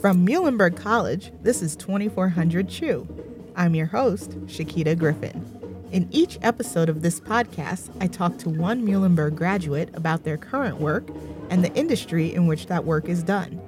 From 0.00 0.26
Muhlenberg 0.26 0.78
College, 0.78 1.30
this 1.42 1.60
is 1.60 1.76
2400 1.76 2.70
Chew. 2.70 3.06
I'm 3.54 3.74
your 3.74 3.84
host, 3.84 4.30
Shakita 4.46 4.98
Griffin. 4.98 5.44
In 5.92 6.08
each 6.10 6.38
episode 6.40 6.88
of 6.88 7.02
this 7.02 7.20
podcast, 7.20 7.90
I 8.00 8.06
talk 8.06 8.38
to 8.38 8.48
one 8.48 8.82
Muhlenberg 8.82 9.34
graduate 9.34 9.90
about 9.92 10.24
their 10.24 10.38
current 10.38 10.80
work 10.80 11.06
and 11.50 11.62
the 11.62 11.74
industry 11.74 12.32
in 12.32 12.46
which 12.46 12.64
that 12.68 12.86
work 12.86 13.10
is 13.10 13.22
done. 13.22 13.60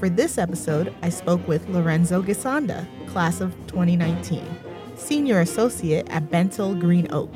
For 0.00 0.08
this 0.08 0.38
episode, 0.38 0.94
I 1.02 1.10
spoke 1.10 1.46
with 1.46 1.68
Lorenzo 1.68 2.22
Gisanda, 2.22 2.86
class 3.08 3.42
of 3.42 3.52
2019, 3.66 4.46
senior 4.96 5.40
associate 5.40 6.08
at 6.08 6.30
Bentall 6.30 6.80
Green 6.80 7.06
Oak. 7.12 7.30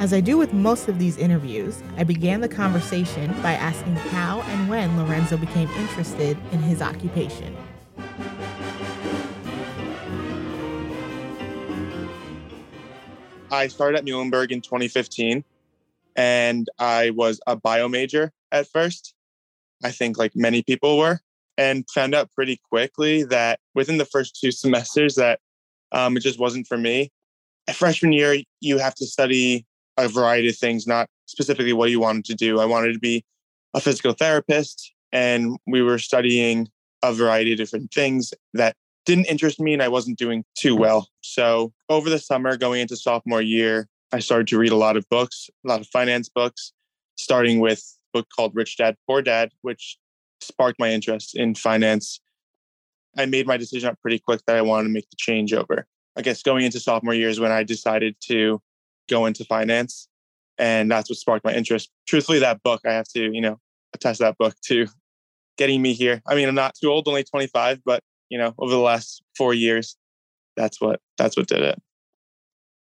As 0.00 0.14
I 0.14 0.20
do 0.20 0.38
with 0.38 0.54
most 0.54 0.88
of 0.88 0.98
these 0.98 1.18
interviews, 1.18 1.82
I 1.98 2.04
began 2.04 2.40
the 2.40 2.48
conversation 2.48 3.30
by 3.42 3.52
asking 3.52 3.96
how 3.96 4.40
and 4.40 4.66
when 4.66 4.96
Lorenzo 4.96 5.36
became 5.36 5.68
interested 5.72 6.38
in 6.52 6.60
his 6.60 6.80
occupation. 6.80 7.54
I 13.50 13.66
started 13.68 13.98
at 13.98 14.06
Muhlenberg 14.06 14.52
in 14.52 14.62
2015 14.62 15.44
and 16.16 16.66
I 16.78 17.10
was 17.10 17.38
a 17.46 17.54
bio 17.54 17.86
major 17.86 18.32
at 18.50 18.68
first. 18.68 19.12
I 19.84 19.90
think 19.90 20.16
like 20.16 20.34
many 20.34 20.62
people 20.62 20.96
were, 20.96 21.20
and 21.58 21.84
found 21.90 22.14
out 22.14 22.32
pretty 22.32 22.58
quickly 22.70 23.24
that 23.24 23.60
within 23.74 23.98
the 23.98 24.06
first 24.06 24.40
two 24.40 24.50
semesters 24.50 25.16
that 25.16 25.40
um, 25.92 26.16
it 26.16 26.20
just 26.20 26.38
wasn't 26.38 26.66
for 26.66 26.78
me. 26.78 27.12
At 27.68 27.76
freshman 27.76 28.12
year, 28.14 28.38
you 28.62 28.78
have 28.78 28.94
to 28.94 29.04
study 29.04 29.66
a 30.04 30.08
variety 30.08 30.48
of 30.48 30.56
things, 30.56 30.86
not 30.86 31.08
specifically 31.26 31.72
what 31.72 31.90
you 31.90 32.00
wanted 32.00 32.24
to 32.26 32.34
do. 32.34 32.60
I 32.60 32.64
wanted 32.64 32.92
to 32.92 32.98
be 32.98 33.24
a 33.74 33.80
physical 33.80 34.12
therapist, 34.12 34.92
and 35.12 35.56
we 35.66 35.82
were 35.82 35.98
studying 35.98 36.68
a 37.02 37.12
variety 37.12 37.52
of 37.52 37.58
different 37.58 37.92
things 37.92 38.34
that 38.54 38.76
didn't 39.06 39.26
interest 39.26 39.60
me 39.60 39.72
and 39.72 39.82
I 39.82 39.88
wasn't 39.88 40.18
doing 40.18 40.44
too 40.54 40.76
well. 40.76 41.08
So 41.22 41.72
over 41.88 42.10
the 42.10 42.18
summer, 42.18 42.56
going 42.56 42.80
into 42.80 42.96
sophomore 42.96 43.42
year, 43.42 43.88
I 44.12 44.18
started 44.18 44.48
to 44.48 44.58
read 44.58 44.72
a 44.72 44.76
lot 44.76 44.96
of 44.96 45.08
books, 45.08 45.48
a 45.64 45.68
lot 45.68 45.80
of 45.80 45.86
finance 45.86 46.28
books, 46.28 46.72
starting 47.16 47.60
with 47.60 47.80
a 48.14 48.18
book 48.18 48.28
called 48.34 48.54
Rich 48.54 48.76
Dad 48.76 48.96
Poor 49.06 49.22
Dad, 49.22 49.50
which 49.62 49.98
sparked 50.40 50.78
my 50.78 50.90
interest 50.90 51.36
in 51.36 51.54
finance. 51.54 52.20
I 53.16 53.26
made 53.26 53.46
my 53.46 53.56
decision 53.56 53.88
up 53.88 54.00
pretty 54.02 54.18
quick 54.18 54.40
that 54.46 54.56
I 54.56 54.62
wanted 54.62 54.88
to 54.88 54.94
make 54.94 55.08
the 55.10 55.16
change 55.16 55.52
over. 55.52 55.86
I 56.16 56.22
guess 56.22 56.42
going 56.42 56.64
into 56.64 56.80
sophomore 56.80 57.14
year 57.14 57.28
is 57.28 57.40
when 57.40 57.52
I 57.52 57.62
decided 57.62 58.16
to 58.28 58.60
go 59.08 59.26
into 59.26 59.44
finance. 59.44 60.08
And 60.58 60.90
that's 60.90 61.08
what 61.08 61.18
sparked 61.18 61.44
my 61.44 61.54
interest. 61.54 61.90
Truthfully, 62.06 62.38
that 62.40 62.62
book, 62.62 62.82
I 62.86 62.92
have 62.92 63.08
to, 63.14 63.32
you 63.32 63.40
know, 63.40 63.58
attest 63.94 64.20
that 64.20 64.36
book 64.38 64.54
to 64.66 64.86
getting 65.56 65.80
me 65.80 65.94
here. 65.94 66.20
I 66.26 66.34
mean, 66.34 66.48
I'm 66.48 66.54
not 66.54 66.74
too 66.74 66.90
old, 66.90 67.08
only 67.08 67.24
25, 67.24 67.80
but 67.84 68.02
you 68.28 68.38
know, 68.38 68.54
over 68.58 68.70
the 68.70 68.78
last 68.78 69.22
four 69.36 69.52
years, 69.52 69.96
that's 70.56 70.80
what 70.80 71.00
that's 71.18 71.36
what 71.36 71.48
did 71.48 71.62
it. 71.62 71.82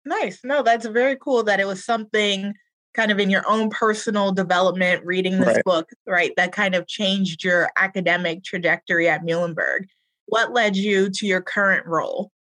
Nice. 0.06 0.40
No, 0.44 0.64
that's 0.64 0.86
very 0.86 1.18
cool 1.18 1.44
that 1.44 1.60
it 1.60 1.68
was 1.68 1.84
something 1.84 2.54
kind 2.96 3.12
of 3.12 3.20
in 3.20 3.30
your 3.30 3.44
own 3.48 3.70
personal 3.70 4.32
development, 4.32 5.06
reading 5.06 5.40
this 5.40 5.56
right. 5.56 5.64
book, 5.64 5.90
right, 6.08 6.32
that 6.38 6.52
kind 6.52 6.74
of 6.74 6.88
changed 6.88 7.44
your 7.44 7.70
academic 7.78 8.44
trajectory 8.44 9.08
at 9.08 9.24
Muhlenberg. 9.24 9.86
What 10.26 10.54
led 10.54 10.76
you 10.76 11.10
to 11.10 11.28
your 11.28 11.42
current 11.42 11.86
role? 11.86 12.32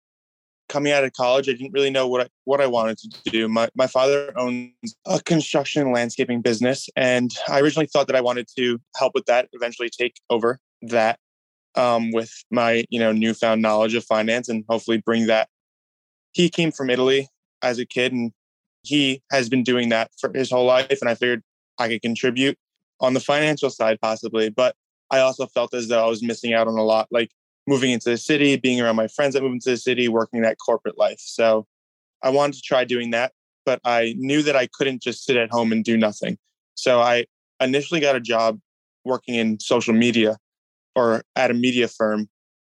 Coming 0.69 0.93
out 0.93 1.03
of 1.03 1.13
college, 1.13 1.49
I 1.49 1.53
didn't 1.53 1.73
really 1.73 1.89
know 1.89 2.07
what 2.07 2.21
I, 2.21 2.27
what 2.45 2.61
I 2.61 2.67
wanted 2.67 2.99
to 2.99 3.29
do. 3.31 3.47
My, 3.47 3.69
my 3.75 3.87
father 3.87 4.31
owns 4.37 4.71
a 5.05 5.19
construction 5.21 5.91
landscaping 5.91 6.41
business, 6.41 6.89
and 6.95 7.31
I 7.47 7.59
originally 7.59 7.87
thought 7.87 8.07
that 8.07 8.15
I 8.15 8.21
wanted 8.21 8.47
to 8.57 8.79
help 8.95 9.13
with 9.15 9.25
that, 9.25 9.49
eventually 9.51 9.89
take 9.89 10.21
over 10.29 10.59
that 10.83 11.19
um, 11.75 12.11
with 12.11 12.31
my 12.51 12.85
you 12.89 12.99
know 12.99 13.11
newfound 13.11 13.61
knowledge 13.61 13.95
of 13.95 14.03
finance 14.05 14.49
and 14.49 14.63
hopefully 14.69 14.97
bring 14.97 15.27
that. 15.27 15.49
He 16.31 16.49
came 16.49 16.71
from 16.71 16.89
Italy 16.89 17.27
as 17.61 17.79
a 17.79 17.85
kid 17.85 18.13
and 18.13 18.31
he 18.83 19.21
has 19.31 19.49
been 19.49 19.63
doing 19.63 19.89
that 19.89 20.11
for 20.19 20.31
his 20.33 20.49
whole 20.51 20.65
life, 20.65 20.99
and 21.01 21.09
I 21.09 21.15
figured 21.15 21.43
I 21.79 21.87
could 21.87 22.01
contribute 22.01 22.57
on 23.01 23.13
the 23.13 23.19
financial 23.19 23.69
side 23.69 23.99
possibly, 24.01 24.49
but 24.49 24.75
I 25.11 25.19
also 25.19 25.47
felt 25.47 25.73
as 25.73 25.87
though 25.87 26.05
I 26.05 26.09
was 26.09 26.21
missing 26.21 26.53
out 26.53 26.67
on 26.67 26.77
a 26.77 26.83
lot, 26.83 27.07
like 27.11 27.31
moving 27.69 27.91
into 27.91 28.09
the 28.09 28.17
city, 28.17 28.57
being 28.57 28.81
around 28.81 28.95
my 28.95 29.07
friends 29.07 29.35
that 29.35 29.43
moved 29.43 29.53
into 29.53 29.69
the 29.69 29.77
city, 29.77 30.09
working 30.09 30.41
that 30.41 30.57
corporate 30.57 30.97
life. 30.97 31.19
So 31.19 31.67
I 32.23 32.29
wanted 32.31 32.55
to 32.55 32.61
try 32.61 32.83
doing 32.83 33.11
that, 33.11 33.31
but 33.65 33.79
I 33.85 34.15
knew 34.17 34.41
that 34.41 34.55
I 34.55 34.67
couldn't 34.73 35.01
just 35.01 35.23
sit 35.23 35.37
at 35.37 35.51
home 35.51 35.71
and 35.71 35.83
do 35.85 35.95
nothing. 35.95 36.37
So 36.73 36.99
I 36.99 37.25
initially 37.61 37.99
got 37.99 38.15
a 38.15 38.19
job 38.19 38.59
working 39.05 39.35
in 39.35 39.59
social 39.59 39.93
media 39.93 40.37
or 40.95 41.23
at 41.35 41.51
a 41.51 41.53
media 41.53 41.87
firm. 41.87 42.27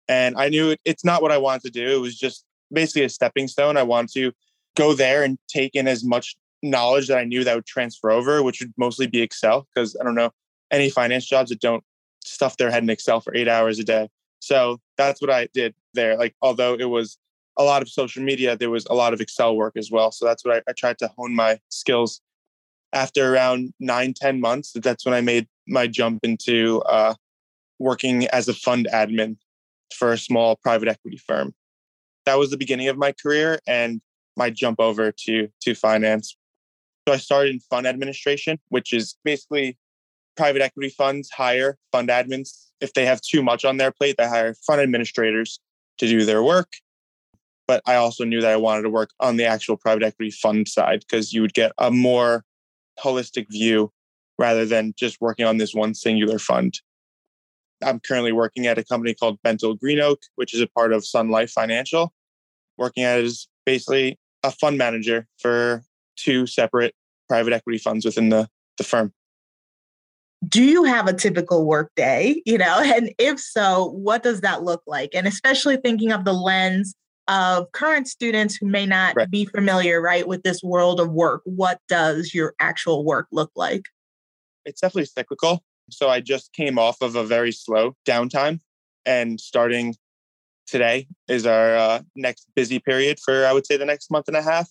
And 0.08 0.36
I 0.36 0.48
knew 0.48 0.70
it, 0.70 0.80
it's 0.84 1.04
not 1.04 1.22
what 1.22 1.30
I 1.30 1.38
wanted 1.38 1.62
to 1.62 1.70
do. 1.70 1.86
It 1.86 2.00
was 2.00 2.18
just 2.18 2.44
basically 2.72 3.04
a 3.04 3.08
stepping 3.08 3.46
stone. 3.46 3.76
I 3.76 3.84
wanted 3.84 4.12
to 4.14 4.32
go 4.76 4.92
there 4.92 5.22
and 5.22 5.38
take 5.48 5.74
in 5.74 5.86
as 5.86 6.04
much 6.04 6.36
knowledge 6.62 7.08
that 7.08 7.18
I 7.18 7.24
knew 7.24 7.44
that 7.44 7.54
would 7.54 7.66
transfer 7.66 8.10
over, 8.10 8.42
which 8.42 8.60
would 8.60 8.72
mostly 8.76 9.06
be 9.06 9.22
Excel, 9.22 9.66
because 9.72 9.96
I 10.00 10.04
don't 10.04 10.16
know 10.16 10.30
any 10.70 10.90
finance 10.90 11.26
jobs 11.26 11.50
that 11.50 11.60
don't 11.60 11.84
stuff 12.24 12.56
their 12.56 12.70
head 12.70 12.82
in 12.82 12.90
Excel 12.90 13.20
for 13.20 13.34
eight 13.34 13.48
hours 13.48 13.78
a 13.78 13.84
day. 13.84 14.08
So 14.40 14.80
that's 14.96 15.20
what 15.20 15.30
I 15.30 15.48
did 15.54 15.74
there. 15.94 16.16
Like, 16.16 16.34
although 16.42 16.74
it 16.74 16.88
was 16.88 17.18
a 17.58 17.62
lot 17.62 17.82
of 17.82 17.88
social 17.88 18.22
media, 18.22 18.56
there 18.56 18.70
was 18.70 18.86
a 18.86 18.94
lot 18.94 19.12
of 19.12 19.20
Excel 19.20 19.54
work 19.54 19.76
as 19.76 19.90
well. 19.90 20.10
So 20.12 20.24
that's 20.24 20.44
what 20.44 20.56
I, 20.56 20.70
I 20.70 20.72
tried 20.72 20.98
to 20.98 21.08
hone 21.16 21.34
my 21.34 21.60
skills. 21.68 22.20
After 22.92 23.32
around 23.32 23.72
nine, 23.78 24.14
10 24.14 24.40
months, 24.40 24.72
that's 24.74 25.04
when 25.04 25.14
I 25.14 25.20
made 25.20 25.46
my 25.68 25.86
jump 25.86 26.24
into 26.24 26.80
uh, 26.82 27.14
working 27.78 28.26
as 28.28 28.48
a 28.48 28.54
fund 28.54 28.88
admin 28.92 29.36
for 29.94 30.12
a 30.12 30.18
small 30.18 30.56
private 30.56 30.88
equity 30.88 31.18
firm. 31.18 31.54
That 32.26 32.38
was 32.38 32.50
the 32.50 32.56
beginning 32.56 32.88
of 32.88 32.96
my 32.96 33.12
career 33.12 33.60
and 33.66 34.00
my 34.36 34.50
jump 34.50 34.80
over 34.80 35.12
to 35.12 35.48
to 35.62 35.74
finance. 35.74 36.36
So 37.06 37.14
I 37.14 37.16
started 37.18 37.54
in 37.54 37.60
fund 37.60 37.86
administration, 37.86 38.58
which 38.68 38.92
is 38.92 39.16
basically 39.24 39.78
private 40.36 40.62
equity 40.62 40.90
funds 40.90 41.30
hire 41.30 41.76
fund 41.92 42.08
admins. 42.08 42.69
If 42.80 42.94
they 42.94 43.04
have 43.06 43.20
too 43.20 43.42
much 43.42 43.64
on 43.64 43.76
their 43.76 43.90
plate, 43.90 44.16
they 44.18 44.26
hire 44.26 44.54
fund 44.66 44.80
administrators 44.80 45.60
to 45.98 46.06
do 46.06 46.24
their 46.24 46.42
work. 46.42 46.72
But 47.68 47.82
I 47.86 47.94
also 47.94 48.24
knew 48.24 48.40
that 48.40 48.50
I 48.50 48.56
wanted 48.56 48.82
to 48.82 48.90
work 48.90 49.10
on 49.20 49.36
the 49.36 49.44
actual 49.44 49.76
private 49.76 50.02
equity 50.02 50.30
fund 50.30 50.66
side 50.66 51.00
because 51.00 51.32
you 51.32 51.40
would 51.42 51.54
get 51.54 51.72
a 51.78 51.90
more 51.90 52.44
holistic 52.98 53.46
view 53.50 53.92
rather 54.38 54.64
than 54.64 54.94
just 54.96 55.20
working 55.20 55.46
on 55.46 55.58
this 55.58 55.74
one 55.74 55.94
singular 55.94 56.38
fund. 56.38 56.80
I'm 57.82 58.00
currently 58.00 58.32
working 58.32 58.66
at 58.66 58.78
a 58.78 58.84
company 58.84 59.14
called 59.14 59.38
Bentall 59.42 59.78
Green 59.78 60.00
Oak, 60.00 60.20
which 60.36 60.54
is 60.54 60.60
a 60.60 60.66
part 60.66 60.92
of 60.92 61.04
Sun 61.04 61.30
Life 61.30 61.50
Financial. 61.50 62.12
Working 62.76 63.04
as 63.04 63.46
basically 63.66 64.18
a 64.42 64.50
fund 64.50 64.78
manager 64.78 65.26
for 65.38 65.84
two 66.16 66.46
separate 66.46 66.94
private 67.28 67.52
equity 67.52 67.78
funds 67.78 68.04
within 68.04 68.30
the, 68.30 68.48
the 68.78 68.84
firm. 68.84 69.12
Do 70.46 70.62
you 70.62 70.84
have 70.84 71.06
a 71.06 71.12
typical 71.12 71.66
work 71.66 71.92
day? 71.96 72.42
You 72.46 72.58
know, 72.58 72.80
and 72.84 73.12
if 73.18 73.40
so, 73.40 73.90
what 73.90 74.22
does 74.22 74.40
that 74.40 74.62
look 74.62 74.82
like? 74.86 75.10
And 75.14 75.26
especially 75.26 75.76
thinking 75.76 76.12
of 76.12 76.24
the 76.24 76.32
lens 76.32 76.94
of 77.28 77.70
current 77.72 78.08
students 78.08 78.56
who 78.56 78.66
may 78.66 78.86
not 78.86 79.14
right. 79.16 79.30
be 79.30 79.44
familiar, 79.44 80.00
right, 80.00 80.26
with 80.26 80.42
this 80.42 80.62
world 80.62 80.98
of 80.98 81.12
work. 81.12 81.42
What 81.44 81.78
does 81.88 82.34
your 82.34 82.54
actual 82.58 83.04
work 83.04 83.28
look 83.30 83.52
like? 83.54 83.84
It's 84.64 84.80
definitely 84.80 85.06
cyclical. 85.06 85.62
So 85.90 86.08
I 86.08 86.20
just 86.20 86.52
came 86.52 86.78
off 86.78 87.00
of 87.00 87.14
a 87.16 87.24
very 87.24 87.52
slow 87.52 87.94
downtime 88.06 88.60
and 89.06 89.40
starting 89.40 89.94
today 90.66 91.08
is 91.28 91.46
our 91.46 91.76
uh, 91.76 92.02
next 92.14 92.46
busy 92.54 92.78
period 92.78 93.18
for, 93.18 93.46
I 93.46 93.52
would 93.52 93.66
say, 93.66 93.76
the 93.76 93.84
next 93.84 94.10
month 94.10 94.28
and 94.28 94.36
a 94.36 94.42
half. 94.42 94.70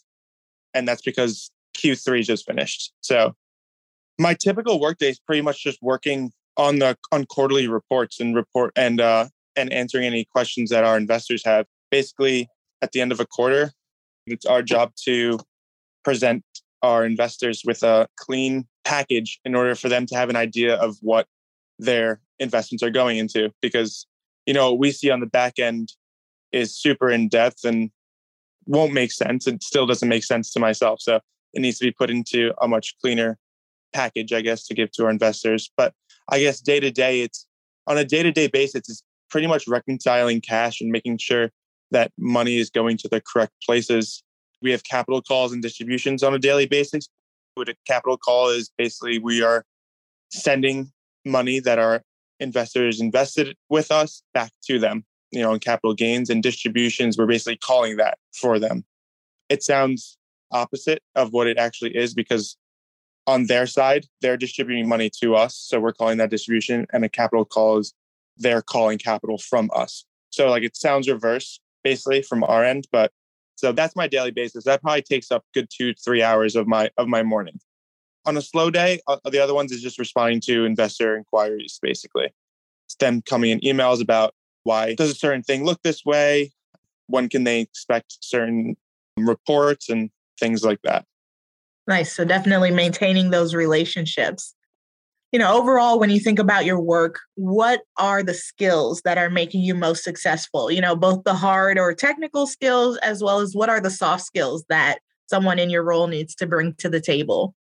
And 0.73 0.87
that's 0.87 1.01
because 1.01 1.51
Q3 1.77 2.23
just 2.23 2.45
finished. 2.45 2.93
So 3.01 3.35
my 4.19 4.33
typical 4.33 4.79
workday 4.79 5.09
is 5.09 5.19
pretty 5.19 5.41
much 5.41 5.63
just 5.63 5.79
working 5.81 6.31
on 6.57 6.79
the 6.79 6.97
on 7.11 7.25
quarterly 7.25 7.67
reports 7.67 8.19
and 8.19 8.35
report 8.35 8.71
and 8.75 9.01
uh, 9.01 9.27
and 9.55 9.71
answering 9.73 10.05
any 10.05 10.25
questions 10.25 10.69
that 10.69 10.83
our 10.83 10.97
investors 10.97 11.41
have. 11.45 11.65
Basically, 11.89 12.47
at 12.81 12.91
the 12.91 13.01
end 13.01 13.11
of 13.11 13.19
a 13.19 13.25
quarter, 13.25 13.71
it's 14.27 14.45
our 14.45 14.61
job 14.61 14.91
to 15.05 15.39
present 16.03 16.43
our 16.83 17.05
investors 17.05 17.63
with 17.65 17.81
a 17.81 18.07
clean 18.17 18.67
package 18.83 19.39
in 19.45 19.55
order 19.55 19.73
for 19.73 19.89
them 19.89 20.05
to 20.05 20.15
have 20.15 20.29
an 20.29 20.35
idea 20.35 20.75
of 20.75 20.97
what 21.01 21.25
their 21.77 22.21
investments 22.39 22.83
are 22.83 22.89
going 22.89 23.17
into 23.17 23.51
because 23.61 24.05
you 24.45 24.53
know 24.53 24.71
what 24.71 24.79
we 24.79 24.91
see 24.91 25.09
on 25.09 25.19
the 25.19 25.25
back 25.25 25.59
end 25.59 25.93
is 26.51 26.75
super 26.75 27.09
in 27.09 27.27
depth 27.27 27.63
and 27.63 27.91
won't 28.65 28.93
make 28.93 29.11
sense 29.11 29.45
it 29.45 29.61
still 29.61 29.85
doesn't 29.85 30.07
make 30.07 30.23
sense 30.23 30.51
to 30.51 30.59
myself 30.59 31.01
so 31.01 31.19
it 31.53 31.59
needs 31.59 31.77
to 31.77 31.85
be 31.85 31.91
put 31.91 32.09
into 32.09 32.53
a 32.61 32.67
much 32.67 32.95
cleaner 33.01 33.37
package 33.93 34.33
i 34.33 34.41
guess 34.41 34.65
to 34.65 34.73
give 34.73 34.91
to 34.91 35.03
our 35.03 35.09
investors 35.09 35.71
but 35.77 35.93
i 36.29 36.39
guess 36.39 36.59
day 36.59 36.79
to 36.79 36.91
day 36.91 37.21
it's 37.21 37.47
on 37.87 37.97
a 37.97 38.05
day 38.05 38.23
to 38.23 38.31
day 38.31 38.47
basis 38.47 38.87
it's 38.89 39.03
pretty 39.29 39.47
much 39.47 39.67
reconciling 39.67 40.41
cash 40.41 40.81
and 40.81 40.91
making 40.91 41.17
sure 41.17 41.51
that 41.91 42.11
money 42.17 42.57
is 42.57 42.69
going 42.69 42.97
to 42.97 43.07
the 43.07 43.21
correct 43.21 43.53
places 43.65 44.23
we 44.61 44.71
have 44.71 44.83
capital 44.83 45.21
calls 45.21 45.51
and 45.51 45.61
distributions 45.61 46.23
on 46.23 46.33
a 46.33 46.39
daily 46.39 46.65
basis. 46.65 47.07
What 47.55 47.69
a 47.69 47.75
capital 47.87 48.17
call 48.17 48.49
is 48.49 48.71
basically 48.77 49.19
we 49.19 49.41
are 49.41 49.65
sending 50.31 50.91
money 51.25 51.59
that 51.59 51.79
our 51.79 52.01
investors 52.39 53.01
invested 53.01 53.55
with 53.69 53.91
us 53.91 54.23
back 54.33 54.51
to 54.65 54.79
them, 54.79 55.03
you 55.31 55.41
know, 55.41 55.53
in 55.53 55.59
capital 55.59 55.93
gains 55.93 56.29
and 56.29 56.41
distributions. 56.41 57.17
We're 57.17 57.25
basically 57.25 57.57
calling 57.57 57.97
that 57.97 58.17
for 58.33 58.59
them. 58.59 58.85
It 59.49 59.63
sounds 59.63 60.17
opposite 60.51 61.01
of 61.15 61.31
what 61.31 61.47
it 61.47 61.57
actually 61.57 61.95
is 61.95 62.13
because 62.13 62.55
on 63.29 63.45
their 63.45 63.67
side, 63.67 64.05
they're 64.21 64.37
distributing 64.37 64.87
money 64.87 65.09
to 65.21 65.35
us. 65.35 65.55
So 65.55 65.79
we're 65.79 65.93
calling 65.93 66.17
that 66.17 66.31
distribution, 66.31 66.85
and 66.91 67.05
a 67.05 67.09
capital 67.09 67.45
call 67.45 67.77
is 67.77 67.93
they're 68.37 68.61
calling 68.61 68.97
capital 68.97 69.37
from 69.37 69.69
us. 69.73 70.05
So 70.31 70.49
like 70.49 70.63
it 70.63 70.75
sounds 70.75 71.07
reverse 71.07 71.59
basically 71.83 72.21
from 72.21 72.43
our 72.43 72.63
end, 72.63 72.87
but 72.91 73.11
so 73.55 73.71
that's 73.71 73.95
my 73.95 74.07
daily 74.07 74.31
basis. 74.31 74.63
That 74.63 74.81
probably 74.81 75.01
takes 75.01 75.31
up 75.31 75.43
good 75.53 75.69
two, 75.69 75.93
three 75.93 76.23
hours 76.23 76.55
of 76.55 76.67
my 76.67 76.89
of 76.97 77.07
my 77.07 77.23
morning. 77.23 77.59
On 78.25 78.37
a 78.37 78.41
slow 78.41 78.69
day, 78.69 78.99
uh, 79.07 79.17
the 79.29 79.39
other 79.39 79.53
ones 79.53 79.71
is 79.71 79.81
just 79.81 79.99
responding 79.99 80.41
to 80.41 80.65
investor 80.65 81.17
inquiries, 81.17 81.79
basically. 81.81 82.29
It's 82.87 82.95
them 82.95 83.21
coming 83.21 83.51
in 83.51 83.59
emails 83.59 84.01
about 84.01 84.33
why 84.63 84.95
does 84.95 85.11
a 85.11 85.15
certain 85.15 85.43
thing 85.43 85.65
look 85.65 85.81
this 85.83 86.05
way? 86.05 86.51
When 87.07 87.27
can 87.27 87.43
they 87.43 87.61
expect 87.61 88.17
certain 88.21 88.77
reports 89.17 89.89
and 89.89 90.09
things 90.39 90.63
like 90.63 90.81
that? 90.83 91.05
Nice. 91.89 92.15
So 92.15 92.23
definitely 92.23 92.69
maintaining 92.69 93.31
those 93.31 93.55
relationships. 93.55 94.53
You 95.31 95.39
know, 95.39 95.57
overall, 95.57 95.99
when 95.99 96.11
you 96.11 96.19
think 96.19 96.37
about 96.37 96.63
your 96.63 96.79
work, 96.79 97.19
what 97.33 97.81
are 97.97 98.21
the 98.21 98.35
skills 98.35 99.01
that 99.05 99.17
are 99.17 99.29
making 99.29 99.61
you 99.61 99.73
most 99.73 100.03
successful? 100.03 100.69
You 100.69 100.81
know, 100.81 100.95
both 100.95 101.23
the 101.23 101.33
hard 101.33 101.79
or 101.79 101.95
technical 101.95 102.45
skills, 102.45 102.97
as 102.97 103.23
well 103.23 103.39
as 103.39 103.55
what 103.55 103.69
are 103.69 103.81
the 103.81 103.89
soft 103.89 104.23
skills 104.23 104.63
that 104.69 104.99
someone 105.25 105.57
in 105.57 105.71
your 105.71 105.83
role 105.83 106.05
needs 106.05 106.35
to 106.35 106.45
bring 106.45 106.75
to 106.75 106.89
the 106.89 107.01
table? 107.01 107.55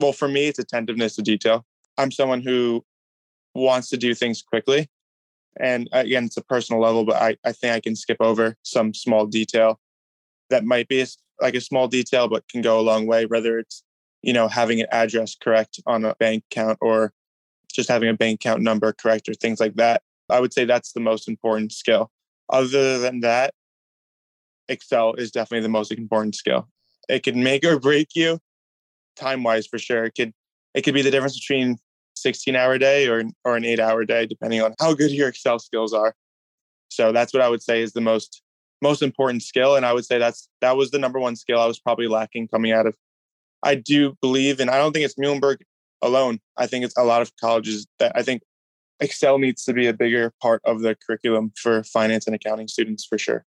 Well, 0.00 0.12
for 0.12 0.28
me, 0.28 0.46
it's 0.46 0.58
attentiveness 0.58 1.16
to 1.16 1.22
detail. 1.22 1.64
I'm 1.96 2.10
someone 2.10 2.42
who 2.42 2.84
wants 3.54 3.88
to 3.88 3.96
do 3.96 4.14
things 4.14 4.42
quickly. 4.42 4.90
And 5.58 5.88
uh, 5.94 6.00
again, 6.00 6.26
it's 6.26 6.36
a 6.36 6.44
personal 6.44 6.82
level, 6.82 7.06
but 7.06 7.16
I, 7.16 7.36
I 7.42 7.52
think 7.52 7.74
I 7.74 7.80
can 7.80 7.96
skip 7.96 8.18
over 8.20 8.56
some 8.62 8.92
small 8.92 9.24
detail 9.24 9.80
that 10.50 10.64
might 10.64 10.88
be 10.88 11.00
like 11.40 11.54
a 11.54 11.60
small 11.60 11.88
detail, 11.88 12.28
but 12.28 12.48
can 12.48 12.62
go 12.62 12.78
a 12.78 12.82
long 12.82 13.06
way, 13.06 13.26
whether 13.26 13.58
it's, 13.58 13.82
you 14.22 14.32
know, 14.32 14.48
having 14.48 14.80
an 14.80 14.86
address 14.90 15.36
correct 15.40 15.80
on 15.86 16.04
a 16.04 16.14
bank 16.16 16.44
account 16.50 16.78
or 16.80 17.12
just 17.72 17.88
having 17.88 18.08
a 18.08 18.14
bank 18.14 18.40
account 18.40 18.62
number 18.62 18.92
correct 18.92 19.28
or 19.28 19.34
things 19.34 19.60
like 19.60 19.74
that. 19.74 20.02
I 20.28 20.40
would 20.40 20.52
say 20.52 20.64
that's 20.64 20.92
the 20.92 21.00
most 21.00 21.28
important 21.28 21.72
skill. 21.72 22.10
Other 22.48 22.98
than 22.98 23.20
that, 23.20 23.54
Excel 24.68 25.14
is 25.14 25.30
definitely 25.30 25.62
the 25.62 25.68
most 25.68 25.92
important 25.92 26.34
skill. 26.34 26.68
It 27.08 27.22
could 27.22 27.36
make 27.36 27.64
or 27.64 27.78
break 27.78 28.14
you 28.14 28.38
time 29.16 29.42
wise 29.42 29.66
for 29.66 29.78
sure. 29.78 30.04
It 30.04 30.14
could 30.16 30.32
it 30.74 30.82
could 30.82 30.94
be 30.94 31.02
the 31.02 31.10
difference 31.10 31.38
between 31.38 31.78
16 32.14 32.54
hour 32.54 32.78
day 32.78 33.08
or 33.08 33.24
or 33.44 33.56
an 33.56 33.64
8 33.64 33.80
hour 33.80 34.04
day 34.04 34.26
depending 34.26 34.62
on 34.62 34.74
how 34.78 34.94
good 34.94 35.10
your 35.10 35.28
Excel 35.28 35.58
skills 35.58 35.92
are. 35.92 36.14
So 36.88 37.12
that's 37.12 37.32
what 37.32 37.42
I 37.42 37.48
would 37.48 37.62
say 37.62 37.82
is 37.82 37.92
the 37.92 38.00
most 38.00 38.42
most 38.82 39.02
important 39.02 39.42
skill 39.42 39.76
and 39.76 39.84
I 39.84 39.92
would 39.92 40.04
say 40.04 40.18
that's 40.18 40.48
that 40.60 40.76
was 40.76 40.90
the 40.90 40.98
number 40.98 41.18
one 41.18 41.36
skill 41.36 41.60
I 41.60 41.66
was 41.66 41.78
probably 41.78 42.08
lacking 42.08 42.48
coming 42.48 42.72
out 42.72 42.86
of 42.86 42.94
I 43.62 43.74
do 43.74 44.16
believe 44.20 44.60
and 44.60 44.70
I 44.70 44.78
don't 44.78 44.92
think 44.92 45.04
it's 45.04 45.16
Muhlenberg 45.16 45.58
alone. 46.02 46.40
I 46.56 46.66
think 46.66 46.84
it's 46.84 46.96
a 46.96 47.04
lot 47.04 47.22
of 47.22 47.32
colleges 47.36 47.86
that 47.98 48.12
I 48.14 48.22
think 48.22 48.42
Excel 49.00 49.38
needs 49.38 49.64
to 49.64 49.72
be 49.72 49.86
a 49.86 49.94
bigger 49.94 50.32
part 50.42 50.60
of 50.64 50.80
the 50.80 50.96
curriculum 51.06 51.52
for 51.56 51.82
finance 51.84 52.26
and 52.26 52.34
accounting 52.34 52.68
students 52.68 53.04
for 53.04 53.18
sure. 53.18 53.44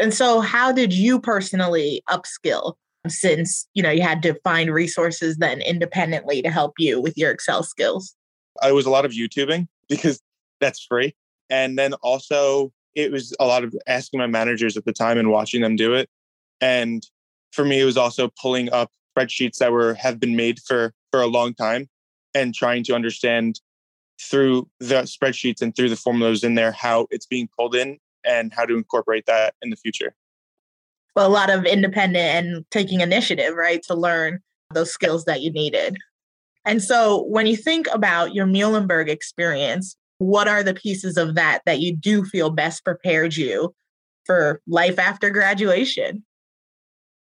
And 0.00 0.14
so 0.14 0.40
how 0.40 0.72
did 0.72 0.92
you 0.92 1.20
personally 1.20 2.02
upskill 2.08 2.74
since, 3.08 3.66
you 3.74 3.82
know, 3.82 3.90
you 3.90 4.02
had 4.02 4.22
to 4.22 4.34
find 4.44 4.72
resources 4.72 5.38
then 5.38 5.60
independently 5.60 6.42
to 6.42 6.50
help 6.50 6.74
you 6.78 7.00
with 7.00 7.16
your 7.16 7.30
Excel 7.30 7.62
skills? 7.62 8.14
I 8.62 8.72
was 8.72 8.86
a 8.86 8.90
lot 8.90 9.04
of 9.04 9.12
YouTubing 9.12 9.66
because 9.88 10.20
that's 10.60 10.84
free. 10.84 11.14
And 11.50 11.78
then 11.78 11.94
also 11.94 12.72
it 12.94 13.12
was 13.12 13.34
a 13.38 13.46
lot 13.46 13.64
of 13.64 13.74
asking 13.86 14.18
my 14.18 14.26
managers 14.26 14.76
at 14.76 14.84
the 14.84 14.92
time 14.92 15.18
and 15.18 15.30
watching 15.30 15.62
them 15.62 15.76
do 15.76 15.94
it. 15.94 16.08
And 16.60 17.06
for 17.52 17.64
me, 17.64 17.80
it 17.80 17.84
was 17.84 17.96
also 17.96 18.30
pulling 18.40 18.70
up 18.72 18.90
spreadsheets 19.16 19.56
that 19.58 19.72
were 19.72 19.94
have 19.94 20.20
been 20.20 20.36
made 20.36 20.60
for 20.60 20.92
for 21.10 21.20
a 21.20 21.26
long 21.26 21.54
time 21.54 21.88
and 22.34 22.54
trying 22.54 22.84
to 22.84 22.94
understand 22.94 23.60
through 24.20 24.68
the 24.80 25.02
spreadsheets 25.02 25.62
and 25.62 25.74
through 25.74 25.88
the 25.88 25.96
formulas 25.96 26.44
in 26.44 26.54
there 26.54 26.72
how 26.72 27.06
it's 27.10 27.26
being 27.26 27.48
pulled 27.56 27.74
in 27.74 27.98
and 28.24 28.52
how 28.52 28.64
to 28.64 28.76
incorporate 28.76 29.26
that 29.26 29.54
in 29.62 29.70
the 29.70 29.76
future. 29.76 30.14
Well, 31.14 31.26
a 31.26 31.30
lot 31.30 31.50
of 31.50 31.64
independent 31.64 32.46
and 32.46 32.64
taking 32.70 33.00
initiative, 33.00 33.54
right, 33.54 33.82
to 33.84 33.94
learn 33.94 34.40
those 34.74 34.92
skills 34.92 35.24
that 35.24 35.40
you 35.40 35.50
needed. 35.50 35.96
And 36.64 36.82
so 36.82 37.24
when 37.24 37.46
you 37.46 37.56
think 37.56 37.86
about 37.92 38.34
your 38.34 38.46
Muhlenberg 38.46 39.08
experience, 39.08 39.96
what 40.18 40.48
are 40.48 40.62
the 40.62 40.74
pieces 40.74 41.16
of 41.16 41.34
that 41.36 41.62
that 41.64 41.80
you 41.80 41.96
do 41.96 42.24
feel 42.24 42.50
best 42.50 42.84
prepared 42.84 43.36
you 43.36 43.74
for 44.24 44.60
life 44.66 44.98
after 44.98 45.30
graduation? 45.30 46.24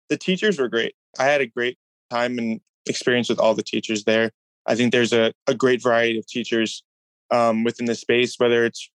The 0.09 0.17
teachers 0.17 0.59
were 0.59 0.67
great. 0.67 0.95
I 1.17 1.25
had 1.25 1.41
a 1.41 1.47
great 1.47 1.77
time 2.09 2.37
and 2.37 2.59
experience 2.87 3.29
with 3.29 3.39
all 3.39 3.53
the 3.53 3.63
teachers 3.63 4.03
there. 4.03 4.31
I 4.65 4.75
think 4.75 4.91
there's 4.91 5.13
a, 5.13 5.33
a 5.47 5.53
great 5.53 5.81
variety 5.81 6.19
of 6.19 6.27
teachers 6.27 6.83
um, 7.31 7.63
within 7.63 7.85
the 7.85 7.95
space, 7.95 8.35
whether 8.37 8.65
it's 8.65 8.89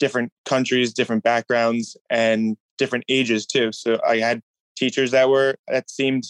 different 0.00 0.32
countries, 0.44 0.92
different 0.92 1.22
backgrounds, 1.22 1.96
and 2.10 2.56
different 2.78 3.04
ages 3.08 3.46
too. 3.46 3.72
So 3.72 4.00
I 4.06 4.18
had 4.18 4.40
teachers 4.76 5.10
that 5.12 5.28
were 5.28 5.56
that 5.68 5.90
seemed 5.90 6.24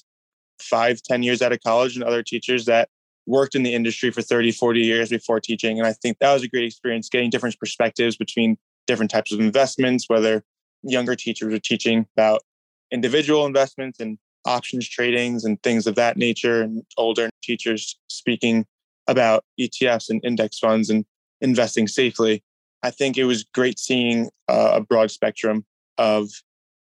five, 0.60 1.02
ten 1.02 1.22
years 1.22 1.42
out 1.42 1.52
of 1.52 1.60
college, 1.64 1.94
and 1.94 2.04
other 2.04 2.22
teachers 2.22 2.66
that 2.66 2.88
worked 3.26 3.54
in 3.54 3.62
the 3.62 3.74
industry 3.74 4.10
for 4.10 4.22
30, 4.22 4.52
40 4.52 4.80
years 4.80 5.08
before 5.08 5.40
teaching. 5.40 5.78
And 5.78 5.86
I 5.86 5.92
think 5.92 6.18
that 6.20 6.32
was 6.32 6.42
a 6.42 6.48
great 6.48 6.64
experience 6.64 7.08
getting 7.08 7.30
different 7.30 7.58
perspectives 7.58 8.16
between 8.16 8.56
different 8.86 9.10
types 9.10 9.32
of 9.32 9.40
investments, 9.40 10.04
whether 10.08 10.44
younger 10.82 11.16
teachers 11.16 11.52
are 11.54 11.58
teaching 11.58 12.06
about 12.16 12.42
individual 12.90 13.46
investments 13.46 13.98
and 13.98 14.18
options 14.46 14.88
tradings 14.88 15.44
and 15.44 15.62
things 15.62 15.86
of 15.86 15.94
that 15.94 16.18
nature, 16.18 16.60
and 16.60 16.82
older 16.98 17.30
teachers 17.42 17.98
speaking 18.08 18.66
about 19.06 19.42
ETFs 19.58 20.10
and 20.10 20.22
index 20.24 20.58
funds 20.58 20.90
and 20.90 21.06
investing 21.40 21.88
safely. 21.88 22.42
I 22.82 22.90
think 22.90 23.16
it 23.16 23.24
was 23.24 23.44
great 23.54 23.78
seeing 23.78 24.28
a 24.48 24.82
broad 24.82 25.10
spectrum 25.10 25.64
of 25.96 26.28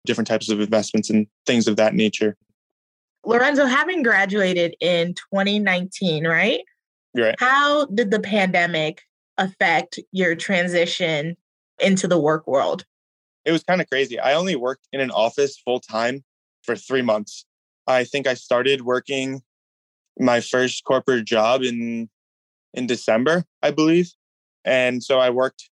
different 0.05 0.27
types 0.27 0.51
of 0.51 0.61
investments 0.61 1.11
and 1.11 1.29
things 1.47 1.69
of 1.69 1.77
that 1.77 1.95
nature. 1.95 2.37
Lorenzo, 3.25 3.67
having 3.67 4.03
graduated 4.03 4.75
in 4.81 5.15
2019, 5.15 6.27
right? 6.27 6.61
Right. 7.17 7.35
How 7.39 7.87
did 7.87 8.11
the 8.11 8.21
pandemic 8.21 9.03
affect 9.39 9.99
your 10.13 10.35
transition 10.35 11.37
into 11.79 12.09
the 12.09 12.19
work 12.19 12.47
world? 12.47 12.85
It 13.45 13.53
was 13.53 13.63
kind 13.65 13.81
of 13.81 13.89
crazy. 13.89 14.19
I 14.19 14.35
only 14.35 14.57
worked 14.57 14.87
in 14.93 15.01
an 15.01 15.11
office 15.11 15.59
full 15.59 15.81
time 15.81 16.25
for 16.63 16.77
three 16.77 17.03
months. 17.03 17.45
I 17.87 18.05
think 18.05 18.27
I 18.27 18.35
started 18.35 18.83
working 18.83 19.43
my 20.19 20.41
first 20.41 20.85
corporate 20.85 21.25
job 21.25 21.63
in 21.63 22.09
in 22.75 22.87
December, 22.87 23.45
I 23.63 23.71
believe. 23.71 24.13
And 24.65 25.03
so 25.03 25.19
I 25.19 25.31
worked 25.31 25.69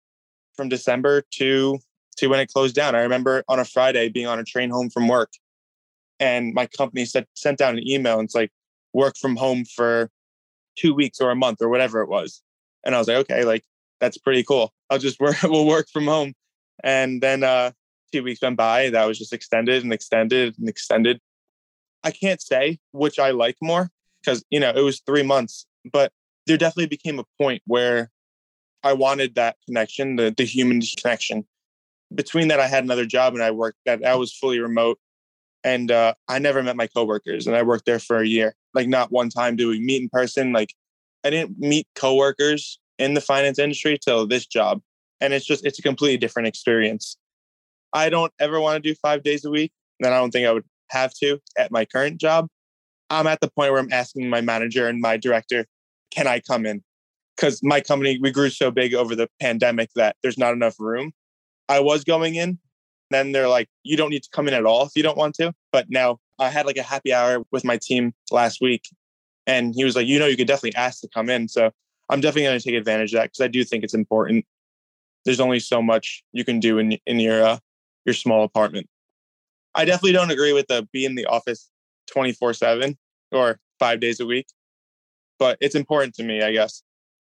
from 0.54 0.68
December 0.68 1.22
to 1.34 1.78
to 2.18 2.26
when 2.26 2.40
it 2.40 2.52
closed 2.52 2.74
down. 2.74 2.94
I 2.94 3.00
remember 3.00 3.44
on 3.48 3.58
a 3.58 3.64
Friday 3.64 4.08
being 4.08 4.26
on 4.26 4.38
a 4.38 4.44
train 4.44 4.70
home 4.70 4.90
from 4.90 5.08
work 5.08 5.30
and 6.20 6.54
my 6.54 6.66
company 6.66 7.04
sent 7.06 7.26
sent 7.34 7.60
out 7.60 7.74
an 7.74 7.88
email 7.88 8.20
and 8.20 8.26
it's 8.26 8.34
like 8.34 8.52
work 8.92 9.16
from 9.16 9.36
home 9.36 9.64
for 9.64 10.10
two 10.76 10.94
weeks 10.94 11.20
or 11.20 11.30
a 11.30 11.36
month 11.36 11.60
or 11.60 11.68
whatever 11.68 12.00
it 12.02 12.08
was. 12.08 12.42
And 12.84 12.94
I 12.94 12.98
was 12.98 13.08
like, 13.08 13.16
okay, 13.18 13.44
like 13.44 13.64
that's 14.00 14.18
pretty 14.18 14.44
cool. 14.44 14.72
I'll 14.88 14.98
just 14.98 15.18
work, 15.20 15.36
we'll 15.44 15.66
work 15.66 15.88
from 15.92 16.06
home. 16.06 16.34
And 16.84 17.20
then 17.22 17.42
uh, 17.42 17.72
two 18.12 18.22
weeks 18.22 18.42
went 18.42 18.56
by. 18.56 18.90
That 18.90 19.06
was 19.06 19.18
just 19.18 19.32
extended 19.32 19.82
and 19.82 19.92
extended 19.92 20.58
and 20.58 20.68
extended. 20.68 21.20
I 22.02 22.10
can't 22.10 22.40
say 22.40 22.78
which 22.92 23.18
I 23.18 23.30
like 23.30 23.56
more 23.60 23.90
because, 24.22 24.44
you 24.50 24.60
know, 24.60 24.72
it 24.74 24.82
was 24.82 25.00
three 25.00 25.22
months, 25.22 25.66
but 25.90 26.12
there 26.46 26.56
definitely 26.56 26.86
became 26.86 27.18
a 27.18 27.24
point 27.38 27.62
where 27.66 28.10
I 28.82 28.94
wanted 28.94 29.34
that 29.34 29.56
connection, 29.66 30.16
the, 30.16 30.34
the 30.34 30.44
human 30.44 30.80
connection. 30.80 31.46
Between 32.14 32.48
that, 32.48 32.58
I 32.58 32.66
had 32.66 32.84
another 32.84 33.04
job 33.04 33.34
and 33.34 33.42
I 33.42 33.50
worked 33.50 33.78
that 33.84 34.04
I 34.04 34.14
was 34.14 34.34
fully 34.34 34.58
remote 34.58 34.98
and 35.64 35.90
uh, 35.90 36.14
I 36.28 36.38
never 36.38 36.62
met 36.62 36.76
my 36.76 36.86
coworkers, 36.86 37.46
and 37.46 37.56
I 37.56 37.62
worked 37.62 37.86
there 37.86 37.98
for 37.98 38.18
a 38.18 38.26
year. 38.26 38.54
Like 38.74 38.88
not 38.88 39.12
one 39.12 39.28
time 39.28 39.56
do 39.56 39.68
we 39.68 39.80
meet 39.80 40.02
in 40.02 40.08
person. 40.08 40.52
Like 40.52 40.74
I 41.24 41.30
didn't 41.30 41.58
meet 41.58 41.86
coworkers 41.94 42.78
in 42.98 43.14
the 43.14 43.20
finance 43.20 43.58
industry 43.58 43.98
till 44.02 44.26
this 44.26 44.46
job, 44.46 44.80
and 45.20 45.32
it's 45.32 45.46
just 45.46 45.64
it's 45.64 45.78
a 45.78 45.82
completely 45.82 46.18
different 46.18 46.48
experience. 46.48 47.16
I 47.92 48.08
don't 48.08 48.32
ever 48.38 48.60
want 48.60 48.82
to 48.82 48.88
do 48.88 48.94
five 48.94 49.22
days 49.22 49.44
a 49.44 49.50
week, 49.50 49.72
and 50.00 50.12
I 50.12 50.18
don't 50.18 50.30
think 50.30 50.46
I 50.46 50.52
would 50.52 50.64
have 50.90 51.12
to 51.14 51.38
at 51.58 51.70
my 51.70 51.84
current 51.84 52.20
job. 52.20 52.48
I'm 53.10 53.26
at 53.26 53.40
the 53.40 53.50
point 53.50 53.72
where 53.72 53.80
I'm 53.80 53.92
asking 53.92 54.30
my 54.30 54.40
manager 54.40 54.86
and 54.86 55.00
my 55.00 55.16
director, 55.16 55.66
"Can 56.10 56.26
I 56.26 56.40
come 56.40 56.64
in?" 56.66 56.82
Because 57.36 57.60
my 57.62 57.80
company 57.80 58.18
we 58.20 58.30
grew 58.30 58.50
so 58.50 58.70
big 58.70 58.94
over 58.94 59.14
the 59.14 59.28
pandemic 59.40 59.90
that 59.96 60.16
there's 60.22 60.38
not 60.38 60.52
enough 60.52 60.76
room. 60.78 61.12
I 61.68 61.80
was 61.80 62.04
going 62.04 62.34
in, 62.34 62.58
then 63.10 63.32
they're 63.32 63.48
like, 63.48 63.68
you 63.82 63.96
don't 63.96 64.10
need 64.10 64.22
to 64.22 64.30
come 64.32 64.48
in 64.48 64.54
at 64.54 64.64
all 64.64 64.86
if 64.86 64.92
you 64.94 65.02
don't 65.02 65.16
want 65.18 65.34
to. 65.36 65.52
But 65.72 65.86
now 65.88 66.18
I 66.38 66.48
had 66.48 66.66
like 66.66 66.76
a 66.76 66.82
happy 66.82 67.12
hour 67.12 67.44
with 67.50 67.64
my 67.64 67.78
team 67.80 68.14
last 68.30 68.60
week. 68.60 68.88
And 69.46 69.74
he 69.74 69.84
was 69.84 69.96
like, 69.96 70.06
you 70.06 70.18
know, 70.18 70.26
you 70.26 70.36
could 70.36 70.46
definitely 70.46 70.76
ask 70.76 71.00
to 71.00 71.08
come 71.08 71.28
in. 71.28 71.48
So 71.48 71.70
I'm 72.08 72.20
definitely 72.20 72.44
going 72.44 72.58
to 72.58 72.64
take 72.64 72.74
advantage 72.74 73.12
of 73.12 73.18
that 73.18 73.26
because 73.26 73.40
I 73.40 73.48
do 73.48 73.64
think 73.64 73.84
it's 73.84 73.94
important. 73.94 74.44
There's 75.24 75.40
only 75.40 75.60
so 75.60 75.82
much 75.82 76.24
you 76.32 76.44
can 76.44 76.60
do 76.60 76.78
in 76.78 76.98
in 77.06 77.20
your 77.20 77.42
uh, 77.42 77.58
your 78.04 78.14
small 78.14 78.44
apartment. 78.44 78.88
I 79.74 79.84
definitely 79.84 80.12
don't 80.12 80.30
agree 80.30 80.52
with 80.52 80.66
the 80.66 80.88
be 80.92 81.04
in 81.04 81.14
the 81.14 81.26
office 81.26 81.70
24 82.10 82.54
seven 82.54 82.98
or 83.30 83.60
five 83.78 84.00
days 84.00 84.18
a 84.18 84.26
week, 84.26 84.46
but 85.38 85.56
it's 85.60 85.74
important 85.74 86.14
to 86.14 86.24
me, 86.24 86.42
I 86.42 86.52
guess, 86.52 86.82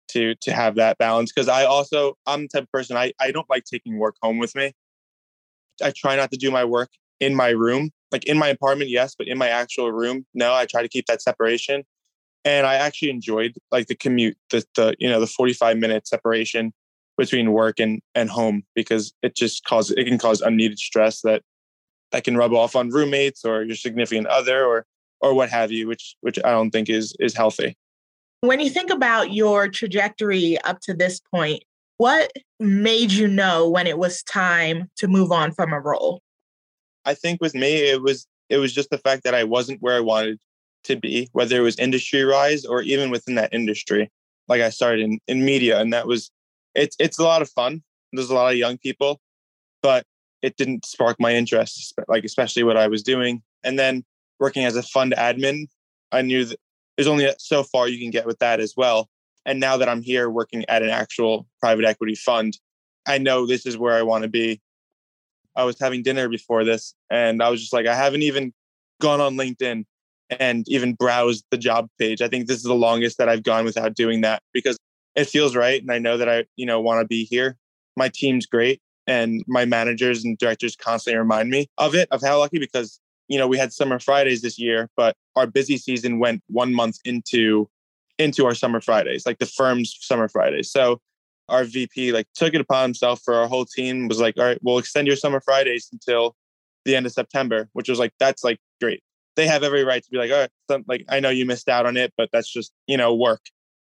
to 0.08 0.34
to 0.42 0.52
have 0.52 0.74
that 0.76 0.98
balance 0.98 1.32
because 1.32 1.48
I 1.48 1.64
also 1.64 2.16
I'm 2.26 2.42
the 2.42 2.48
type 2.48 2.62
of 2.64 2.72
person 2.72 2.96
I 2.96 3.12
I 3.20 3.30
don't 3.30 3.48
like 3.48 3.64
taking 3.64 3.98
work 3.98 4.16
home 4.22 4.38
with 4.38 4.54
me. 4.54 4.74
I 5.82 5.92
try 5.96 6.16
not 6.16 6.30
to 6.32 6.36
do 6.36 6.50
my 6.50 6.64
work 6.64 6.90
in 7.20 7.34
my 7.34 7.50
room, 7.50 7.90
like 8.12 8.24
in 8.24 8.38
my 8.38 8.48
apartment, 8.48 8.90
yes, 8.90 9.14
but 9.16 9.28
in 9.28 9.38
my 9.38 9.48
actual 9.48 9.92
room, 9.92 10.26
no. 10.34 10.54
I 10.54 10.66
try 10.66 10.82
to 10.82 10.88
keep 10.88 11.06
that 11.06 11.22
separation, 11.22 11.84
and 12.44 12.66
I 12.66 12.74
actually 12.74 13.10
enjoyed 13.10 13.54
like 13.70 13.86
the 13.86 13.94
commute, 13.94 14.36
the 14.50 14.64
the 14.76 14.94
you 14.98 15.08
know 15.08 15.20
the 15.20 15.26
45 15.26 15.78
minute 15.78 16.06
separation 16.06 16.72
between 17.16 17.52
work 17.52 17.78
and 17.78 18.00
and 18.14 18.30
home 18.30 18.62
because 18.74 19.14
it 19.22 19.36
just 19.36 19.64
causes 19.64 19.94
it 19.96 20.04
can 20.04 20.18
cause 20.18 20.40
unneeded 20.40 20.78
stress 20.78 21.20
that 21.22 21.42
that 22.12 22.24
can 22.24 22.36
rub 22.36 22.52
off 22.52 22.76
on 22.76 22.90
roommates 22.90 23.44
or 23.44 23.62
your 23.62 23.76
significant 23.76 24.26
other 24.26 24.64
or 24.64 24.86
or 25.20 25.34
what 25.34 25.48
have 25.48 25.72
you, 25.72 25.88
which 25.88 26.16
which 26.20 26.38
I 26.44 26.50
don't 26.50 26.70
think 26.70 26.88
is 26.88 27.14
is 27.18 27.34
healthy. 27.34 27.76
When 28.42 28.60
you 28.60 28.68
think 28.68 28.90
about 28.90 29.32
your 29.32 29.68
trajectory 29.68 30.58
up 30.64 30.80
to 30.82 30.94
this 30.94 31.20
point, 31.34 31.64
what 31.96 32.32
made 32.58 33.12
you 33.12 33.28
know 33.28 33.68
when 33.68 33.86
it 33.86 33.98
was 33.98 34.22
time 34.22 34.90
to 34.96 35.08
move 35.08 35.32
on 35.32 35.52
from 35.52 35.72
a 35.72 35.80
role? 35.80 36.22
I 37.04 37.14
think 37.14 37.40
with 37.40 37.54
me 37.54 37.88
it 37.88 38.02
was 38.02 38.26
it 38.48 38.58
was 38.58 38.72
just 38.72 38.90
the 38.90 38.98
fact 38.98 39.24
that 39.24 39.34
I 39.34 39.44
wasn't 39.44 39.82
where 39.82 39.96
I 39.96 40.00
wanted 40.00 40.38
to 40.84 40.96
be, 40.96 41.28
whether 41.32 41.56
it 41.56 41.62
was 41.62 41.78
industry 41.78 42.24
wise 42.24 42.64
or 42.64 42.82
even 42.82 43.10
within 43.10 43.36
that 43.36 43.54
industry. 43.54 44.10
Like 44.48 44.60
I 44.60 44.70
started 44.70 45.00
in, 45.00 45.18
in 45.26 45.44
media 45.44 45.80
and 45.80 45.92
that 45.92 46.06
was 46.06 46.30
it's 46.74 46.96
it's 46.98 47.18
a 47.18 47.24
lot 47.24 47.42
of 47.42 47.50
fun. 47.50 47.82
There's 48.12 48.30
a 48.30 48.34
lot 48.34 48.52
of 48.52 48.58
young 48.58 48.78
people, 48.78 49.20
but 49.82 50.04
it 50.42 50.56
didn't 50.56 50.84
spark 50.84 51.16
my 51.18 51.34
interest, 51.34 51.94
like 52.06 52.24
especially 52.24 52.64
what 52.64 52.76
I 52.76 52.86
was 52.86 53.02
doing. 53.02 53.42
And 53.64 53.78
then 53.78 54.04
working 54.38 54.64
as 54.64 54.76
a 54.76 54.82
fund 54.82 55.14
admin, 55.16 55.66
I 56.12 56.22
knew 56.22 56.44
that 56.44 56.60
there's 56.96 57.08
only 57.08 57.28
so 57.38 57.62
far 57.62 57.88
you 57.88 57.98
can 57.98 58.10
get 58.10 58.26
with 58.26 58.38
that 58.40 58.60
as 58.60 58.74
well. 58.76 59.08
And 59.46 59.60
now 59.60 59.76
that 59.76 59.88
I'm 59.88 60.02
here 60.02 60.30
working 60.30 60.64
at 60.68 60.82
an 60.82 60.90
actual 60.90 61.46
private 61.60 61.84
equity 61.84 62.14
fund, 62.14 62.58
I 63.06 63.18
know 63.18 63.46
this 63.46 63.66
is 63.66 63.76
where 63.76 63.94
I 63.94 64.02
want 64.02 64.22
to 64.22 64.28
be. 64.28 64.60
I 65.56 65.64
was 65.64 65.78
having 65.78 66.02
dinner 66.02 66.28
before 66.28 66.64
this 66.64 66.94
and 67.10 67.42
I 67.42 67.50
was 67.50 67.60
just 67.60 67.72
like, 67.72 67.86
I 67.86 67.94
haven't 67.94 68.22
even 68.22 68.52
gone 69.00 69.20
on 69.20 69.36
LinkedIn 69.36 69.84
and 70.30 70.68
even 70.68 70.94
browsed 70.94 71.44
the 71.50 71.58
job 71.58 71.88
page. 71.98 72.22
I 72.22 72.28
think 72.28 72.46
this 72.46 72.56
is 72.56 72.64
the 72.64 72.74
longest 72.74 73.18
that 73.18 73.28
I've 73.28 73.42
gone 73.42 73.64
without 73.64 73.94
doing 73.94 74.22
that 74.22 74.42
because 74.52 74.76
it 75.14 75.26
feels 75.26 75.54
right. 75.54 75.80
And 75.80 75.92
I 75.92 75.98
know 75.98 76.16
that 76.16 76.28
I, 76.28 76.44
you 76.56 76.66
know, 76.66 76.80
want 76.80 77.00
to 77.02 77.06
be 77.06 77.24
here. 77.24 77.56
My 77.96 78.08
team's 78.08 78.46
great. 78.46 78.80
And 79.06 79.44
my 79.46 79.66
managers 79.66 80.24
and 80.24 80.36
directors 80.38 80.74
constantly 80.74 81.18
remind 81.18 81.50
me 81.50 81.68
of 81.76 81.94
it, 81.94 82.08
of 82.10 82.22
how 82.22 82.38
lucky 82.38 82.58
because 82.58 82.98
you 83.28 83.38
know, 83.38 83.48
we 83.48 83.58
had 83.58 83.72
summer 83.72 83.98
Fridays 83.98 84.42
this 84.42 84.58
year, 84.58 84.90
but 84.96 85.16
our 85.36 85.46
busy 85.46 85.76
season 85.76 86.18
went 86.18 86.42
one 86.48 86.74
month 86.74 86.98
into 87.04 87.68
into 88.18 88.46
our 88.46 88.54
summer 88.54 88.80
Fridays, 88.80 89.26
like 89.26 89.38
the 89.38 89.46
firm's 89.46 89.96
summer 90.00 90.28
Fridays. 90.28 90.70
So 90.70 91.00
our 91.48 91.64
VP 91.64 92.12
like 92.12 92.26
took 92.34 92.54
it 92.54 92.60
upon 92.60 92.84
himself 92.84 93.20
for 93.24 93.34
our 93.34 93.46
whole 93.46 93.66
team 93.66 94.08
was 94.08 94.20
like, 94.20 94.36
all 94.38 94.44
right, 94.44 94.58
we'll 94.62 94.78
extend 94.78 95.06
your 95.06 95.16
summer 95.16 95.40
Fridays 95.40 95.88
until 95.92 96.34
the 96.84 96.96
end 96.96 97.06
of 97.06 97.12
September, 97.12 97.68
which 97.72 97.88
was 97.88 97.98
like 97.98 98.12
that's 98.18 98.44
like 98.44 98.58
great. 98.80 99.02
They 99.36 99.46
have 99.46 99.62
every 99.62 99.84
right 99.84 100.02
to 100.02 100.10
be 100.10 100.18
like, 100.18 100.30
all 100.30 100.40
right, 100.40 100.50
some, 100.70 100.84
like 100.86 101.04
I 101.08 101.20
know 101.20 101.30
you 101.30 101.44
missed 101.44 101.68
out 101.68 101.86
on 101.86 101.96
it, 101.96 102.12
but 102.16 102.28
that's 102.32 102.50
just 102.50 102.72
you 102.86 102.96
know 102.96 103.14
work. 103.14 103.40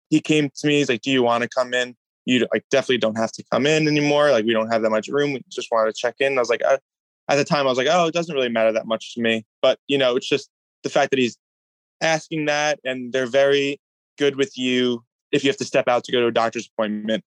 He 0.08 0.20
came 0.20 0.50
to 0.54 0.66
me, 0.66 0.78
he's 0.78 0.88
like, 0.88 1.02
do 1.02 1.10
you 1.10 1.22
want 1.22 1.42
to 1.42 1.48
come 1.48 1.74
in? 1.74 1.96
You 2.24 2.46
like 2.52 2.64
definitely 2.70 2.98
don't 2.98 3.18
have 3.18 3.32
to 3.32 3.44
come 3.50 3.66
in 3.66 3.88
anymore. 3.88 4.30
Like 4.30 4.44
we 4.44 4.52
don't 4.52 4.70
have 4.70 4.82
that 4.82 4.90
much 4.90 5.08
room. 5.08 5.32
We 5.32 5.42
just 5.48 5.68
wanted 5.70 5.94
to 5.94 6.00
check 6.00 6.16
in. 6.20 6.36
I 6.36 6.40
was 6.40 6.50
like, 6.50 6.62
at 6.62 6.80
the 7.28 7.44
time 7.44 7.66
I 7.66 7.70
was 7.70 7.78
like, 7.78 7.88
oh, 7.90 8.06
it 8.06 8.14
doesn't 8.14 8.34
really 8.34 8.48
matter 8.48 8.72
that 8.72 8.86
much 8.86 9.14
to 9.14 9.20
me. 9.20 9.44
But 9.62 9.78
you 9.86 9.98
know, 9.98 10.16
it's 10.16 10.28
just 10.28 10.50
the 10.82 10.90
fact 10.90 11.10
that 11.10 11.18
he's 11.18 11.36
asking 12.00 12.46
that 12.46 12.80
and 12.84 13.12
they're 13.12 13.26
very 13.26 13.80
good 14.20 14.36
with 14.36 14.56
you 14.56 15.02
if 15.32 15.42
you 15.42 15.48
have 15.48 15.56
to 15.56 15.64
step 15.64 15.88
out 15.88 16.04
to 16.04 16.12
go 16.12 16.20
to 16.20 16.26
a 16.26 16.32
doctor's 16.32 16.68
appointment, 16.68 17.24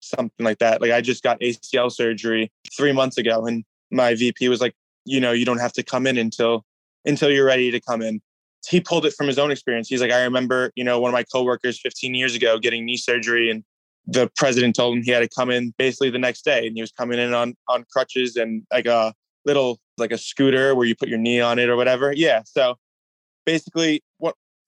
something 0.00 0.44
like 0.44 0.58
that. 0.58 0.80
Like 0.82 0.92
I 0.92 1.00
just 1.00 1.22
got 1.22 1.40
ACL 1.40 1.90
surgery 1.90 2.52
three 2.76 2.92
months 2.92 3.16
ago 3.16 3.46
and 3.46 3.64
my 3.90 4.14
VP 4.14 4.48
was 4.48 4.60
like, 4.60 4.74
you 5.06 5.20
know, 5.20 5.32
you 5.32 5.44
don't 5.44 5.58
have 5.58 5.72
to 5.72 5.82
come 5.82 6.06
in 6.06 6.18
until 6.18 6.64
until 7.06 7.30
you're 7.30 7.46
ready 7.46 7.70
to 7.70 7.80
come 7.80 8.02
in. 8.02 8.20
He 8.68 8.80
pulled 8.80 9.06
it 9.06 9.14
from 9.14 9.26
his 9.26 9.38
own 9.38 9.50
experience. 9.50 9.88
He's 9.88 10.00
like, 10.00 10.12
I 10.12 10.22
remember, 10.22 10.70
you 10.74 10.84
know, 10.84 11.00
one 11.00 11.10
of 11.10 11.12
my 11.12 11.24
coworkers 11.24 11.80
15 11.80 12.14
years 12.14 12.34
ago 12.34 12.58
getting 12.58 12.84
knee 12.84 12.96
surgery 12.96 13.50
and 13.50 13.64
the 14.06 14.30
president 14.36 14.76
told 14.76 14.96
him 14.96 15.02
he 15.02 15.10
had 15.10 15.20
to 15.20 15.28
come 15.28 15.50
in 15.50 15.72
basically 15.78 16.10
the 16.10 16.18
next 16.18 16.44
day 16.44 16.66
and 16.66 16.76
he 16.76 16.82
was 16.82 16.92
coming 16.92 17.18
in 17.18 17.32
on 17.32 17.54
on 17.68 17.84
crutches 17.90 18.36
and 18.36 18.62
like 18.70 18.86
a 18.86 19.14
little 19.46 19.78
like 19.96 20.12
a 20.12 20.18
scooter 20.18 20.74
where 20.74 20.86
you 20.86 20.94
put 20.94 21.08
your 21.08 21.18
knee 21.18 21.40
on 21.40 21.58
it 21.58 21.68
or 21.70 21.76
whatever. 21.76 22.12
Yeah. 22.14 22.42
So 22.44 22.76
basically, 23.44 24.02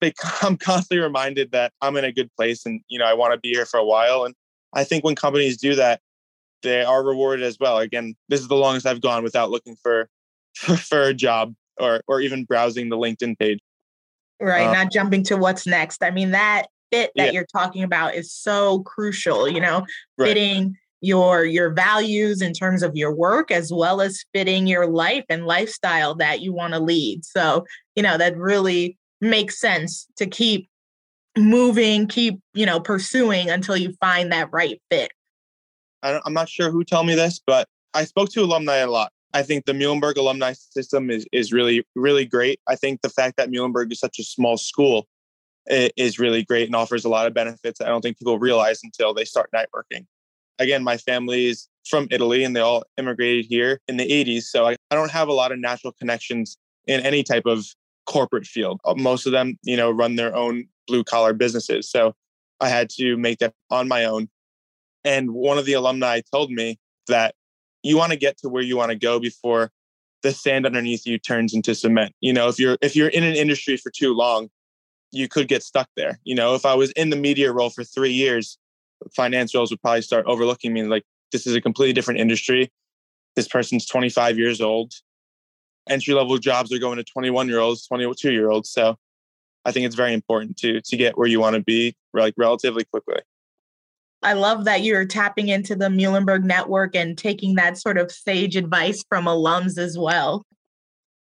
I'm 0.41 0.57
constantly 0.57 1.03
reminded 1.03 1.51
that 1.51 1.73
I'm 1.81 1.97
in 1.97 2.05
a 2.05 2.11
good 2.11 2.29
place 2.35 2.65
and 2.65 2.81
you 2.87 2.99
know 2.99 3.05
I 3.05 3.13
want 3.13 3.33
to 3.33 3.39
be 3.39 3.49
here 3.49 3.65
for 3.65 3.79
a 3.79 3.85
while. 3.85 4.25
And 4.25 4.35
I 4.73 4.83
think 4.83 5.03
when 5.03 5.15
companies 5.15 5.57
do 5.57 5.75
that, 5.75 6.01
they 6.63 6.83
are 6.83 7.03
rewarded 7.03 7.45
as 7.45 7.57
well. 7.59 7.77
Again, 7.77 8.15
this 8.29 8.41
is 8.41 8.47
the 8.47 8.55
longest 8.55 8.85
I've 8.85 9.01
gone 9.01 9.23
without 9.23 9.49
looking 9.49 9.75
for 9.81 10.09
for, 10.55 11.03
a 11.03 11.13
job 11.13 11.53
or 11.79 12.01
or 12.07 12.21
even 12.21 12.45
browsing 12.45 12.89
the 12.89 12.97
LinkedIn 12.97 13.37
page. 13.37 13.59
Right, 14.39 14.67
um, 14.67 14.73
not 14.73 14.91
jumping 14.91 15.23
to 15.25 15.37
what's 15.37 15.65
next. 15.65 16.03
I 16.03 16.11
mean 16.11 16.31
that 16.31 16.67
fit 16.91 17.11
that 17.15 17.27
yeah. 17.27 17.31
you're 17.31 17.47
talking 17.51 17.83
about 17.83 18.15
is 18.15 18.31
so 18.31 18.79
crucial. 18.79 19.47
You 19.47 19.61
know, 19.61 19.85
right. 20.17 20.27
fitting 20.27 20.75
your 21.01 21.45
your 21.45 21.69
values 21.71 22.41
in 22.41 22.53
terms 22.53 22.81
of 22.81 22.95
your 22.95 23.13
work 23.13 23.51
as 23.51 23.71
well 23.71 24.01
as 24.01 24.23
fitting 24.33 24.65
your 24.65 24.87
life 24.87 25.23
and 25.29 25.45
lifestyle 25.45 26.15
that 26.15 26.41
you 26.41 26.51
want 26.51 26.73
to 26.73 26.79
lead 26.79 27.23
so 27.23 27.63
you 27.95 28.01
know 28.01 28.17
that 28.17 28.35
really 28.35 28.97
makes 29.21 29.59
sense 29.59 30.07
to 30.17 30.25
keep 30.25 30.69
moving 31.37 32.07
keep 32.07 32.39
you 32.53 32.65
know 32.65 32.79
pursuing 32.79 33.49
until 33.49 33.77
you 33.77 33.93
find 33.99 34.31
that 34.31 34.49
right 34.51 34.81
fit. 34.89 35.11
I 36.03 36.19
am 36.25 36.33
not 36.33 36.49
sure 36.49 36.71
who 36.71 36.83
told 36.83 37.07
me 37.07 37.15
this 37.15 37.39
but 37.45 37.67
i 37.93 38.03
spoke 38.03 38.29
to 38.31 38.41
alumni 38.41 38.77
a 38.77 38.89
lot. 38.89 39.11
I 39.33 39.43
think 39.43 39.65
the 39.65 39.73
muhlenberg 39.73 40.17
alumni 40.17 40.53
system 40.53 41.09
is 41.09 41.25
is 41.31 41.53
really 41.53 41.85
really 41.95 42.25
great. 42.25 42.59
I 42.67 42.75
think 42.75 43.01
the 43.01 43.09
fact 43.09 43.37
that 43.37 43.49
muhlenberg 43.49 43.91
is 43.91 43.99
such 43.99 44.19
a 44.19 44.23
small 44.23 44.57
school 44.57 45.07
is 45.69 46.17
really 46.17 46.43
great 46.43 46.67
and 46.67 46.75
offers 46.75 47.03
a 47.03 47.09
lot 47.09 47.27
of 47.27 47.33
benefits 47.33 47.81
i 47.81 47.87
don't 47.87 47.99
think 47.99 48.17
people 48.17 48.39
realize 48.39 48.79
until 48.83 49.13
they 49.13 49.25
start 49.25 49.49
networking. 49.53 50.05
Again, 50.59 50.83
my 50.83 50.97
family 50.97 51.45
is 51.45 51.67
from 51.87 52.07
Italy 52.09 52.43
and 52.43 52.55
they 52.55 52.61
all 52.61 52.83
immigrated 52.97 53.45
here 53.47 53.79
in 53.87 53.97
the 53.97 54.07
80s. 54.07 54.43
So 54.43 54.65
I, 54.65 54.75
I 54.89 54.95
don't 54.95 55.11
have 55.11 55.27
a 55.27 55.33
lot 55.33 55.51
of 55.51 55.59
natural 55.59 55.93
connections 55.93 56.57
in 56.87 57.01
any 57.01 57.21
type 57.21 57.45
of 57.45 57.65
corporate 58.07 58.45
field. 58.45 58.79
Uh, 58.85 58.95
most 58.95 59.25
of 59.25 59.31
them, 59.31 59.57
you 59.63 59.77
know, 59.77 59.91
run 59.91 60.15
their 60.15 60.35
own 60.35 60.67
blue 60.87 61.03
collar 61.03 61.33
businesses. 61.33 61.89
So 61.89 62.15
I 62.59 62.69
had 62.69 62.89
to 62.91 63.17
make 63.17 63.39
that 63.39 63.53
on 63.69 63.87
my 63.87 64.05
own. 64.05 64.29
And 65.03 65.31
one 65.31 65.57
of 65.57 65.65
the 65.65 65.73
alumni 65.73 66.21
told 66.31 66.51
me 66.51 66.79
that 67.07 67.35
you 67.83 67.97
want 67.97 68.11
to 68.11 68.17
get 68.17 68.37
to 68.39 68.49
where 68.49 68.63
you 68.63 68.75
want 68.77 68.89
to 68.89 68.97
go 68.97 69.19
before 69.19 69.71
the 70.23 70.31
sand 70.31 70.65
underneath 70.65 71.05
you 71.05 71.19
turns 71.19 71.53
into 71.53 71.75
cement. 71.75 72.13
You 72.21 72.33
know, 72.33 72.47
if 72.47 72.59
you're 72.59 72.77
if 72.81 72.95
you're 72.95 73.09
in 73.09 73.23
an 73.23 73.35
industry 73.35 73.77
for 73.77 73.91
too 73.91 74.13
long, 74.13 74.49
you 75.11 75.27
could 75.27 75.47
get 75.47 75.63
stuck 75.63 75.87
there. 75.95 76.19
You 76.23 76.35
know, 76.35 76.55
if 76.55 76.65
I 76.65 76.73
was 76.73 76.91
in 76.91 77.11
the 77.11 77.15
media 77.15 77.51
role 77.51 77.69
for 77.69 77.83
3 77.83 78.11
years, 78.11 78.57
financials 79.17 79.69
would 79.69 79.81
probably 79.81 80.01
start 80.01 80.25
overlooking 80.25 80.73
me 80.73 80.83
like 80.83 81.03
this 81.31 81.45
is 81.45 81.55
a 81.55 81.61
completely 81.61 81.93
different 81.93 82.19
industry. 82.19 82.71
This 83.35 83.47
person's 83.47 83.85
25 83.85 84.37
years 84.37 84.59
old. 84.59 84.93
Entry 85.89 86.13
level 86.13 86.37
jobs 86.37 86.71
are 86.73 86.79
going 86.79 86.97
to 86.97 87.03
21 87.03 87.47
year 87.47 87.59
olds, 87.59 87.85
22 87.87 88.31
year 88.31 88.49
olds. 88.49 88.69
So 88.69 88.97
I 89.65 89.71
think 89.71 89.85
it's 89.85 89.95
very 89.95 90.13
important 90.13 90.57
to 90.57 90.81
to 90.81 90.97
get 90.97 91.17
where 91.17 91.27
you 91.27 91.39
want 91.39 91.55
to 91.55 91.61
be 91.61 91.95
like 92.13 92.33
relatively 92.37 92.83
quickly. 92.85 93.21
I 94.23 94.33
love 94.33 94.65
that 94.65 94.81
you're 94.81 95.05
tapping 95.05 95.49
into 95.49 95.75
the 95.75 95.89
Muhlenberg 95.89 96.43
network 96.43 96.95
and 96.95 97.17
taking 97.17 97.55
that 97.55 97.77
sort 97.77 97.97
of 97.97 98.11
sage 98.11 98.55
advice 98.55 99.03
from 99.09 99.25
alums 99.25 99.77
as 99.77 99.97
well 99.97 100.43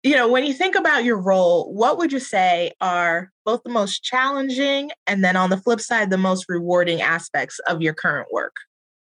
you 0.05 0.15
know, 0.15 0.29
when 0.29 0.45
you 0.45 0.53
think 0.53 0.77
about 0.77 1.03
your 1.03 1.19
role, 1.19 1.73
what 1.73 1.97
would 1.97 2.13
you 2.13 2.21
say 2.21 2.73
are 2.83 3.33
both 3.47 3.63
the 3.65 3.71
most 3.71 4.05
challenging 4.05 4.91
and 5.07 5.25
then 5.25 5.35
on 5.35 5.49
the 5.49 5.57
flip 5.57 5.81
side, 5.81 6.11
the 6.11 6.19
most 6.19 6.45
rewarding 6.47 7.01
aspects 7.01 7.59
of 7.67 7.81
your 7.81 7.95
current 7.95 8.29
work? 8.31 8.55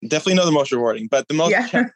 Definitely 0.03 0.35
not 0.35 0.47
the 0.47 0.53
most 0.53 0.73
rewarding, 0.73 1.07
but 1.09 1.29
the 1.29 1.35
most 1.35 1.53
yeah. 1.53 1.69
cha- 1.69 1.91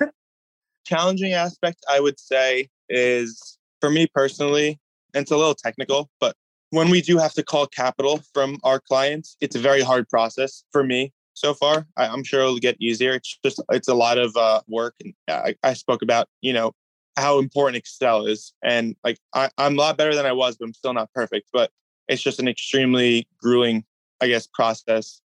challenging 0.86 1.32
aspect 1.32 1.84
I 1.90 1.98
would 1.98 2.20
say 2.20 2.68
is 2.88 3.58
for 3.80 3.90
me 3.90 4.06
personally, 4.14 4.78
and 5.14 5.22
it's 5.22 5.30
a 5.30 5.36
little 5.36 5.54
technical, 5.54 6.10
but 6.20 6.36
when 6.70 6.90
we 6.90 7.00
do 7.00 7.18
have 7.18 7.32
to 7.34 7.42
call 7.42 7.66
capital 7.66 8.20
from 8.32 8.58
our 8.64 8.80
clients, 8.80 9.36
it's 9.40 9.54
a 9.54 9.60
very 9.60 9.80
hard 9.80 10.08
process 10.08 10.64
for 10.72 10.82
me 10.82 11.12
so 11.34 11.54
far. 11.54 11.86
I, 11.96 12.06
am 12.06 12.24
sure 12.24 12.40
it'll 12.40 12.58
get 12.58 12.76
easier. 12.80 13.12
It's 13.12 13.38
just 13.44 13.62
it's 13.70 13.88
a 13.88 13.94
lot 13.94 14.18
of 14.18 14.36
uh, 14.36 14.60
work, 14.68 14.94
and 15.00 15.14
I, 15.28 15.54
I 15.62 15.74
spoke 15.74 16.02
about 16.02 16.28
you 16.40 16.52
know 16.52 16.72
how 17.16 17.38
important 17.38 17.76
Excel 17.76 18.26
is. 18.26 18.52
And 18.64 18.96
like 19.04 19.18
I, 19.34 19.50
I'm 19.56 19.74
a 19.74 19.80
lot 19.80 19.96
better 19.96 20.14
than 20.14 20.26
I 20.26 20.32
was, 20.32 20.56
but 20.56 20.66
I'm 20.66 20.74
still 20.74 20.94
not 20.94 21.12
perfect. 21.12 21.48
But 21.52 21.70
it's 22.08 22.22
just 22.22 22.40
an 22.40 22.48
extremely 22.48 23.28
grueling, 23.40 23.84
I 24.20 24.28
guess, 24.28 24.48
process. 24.52 25.20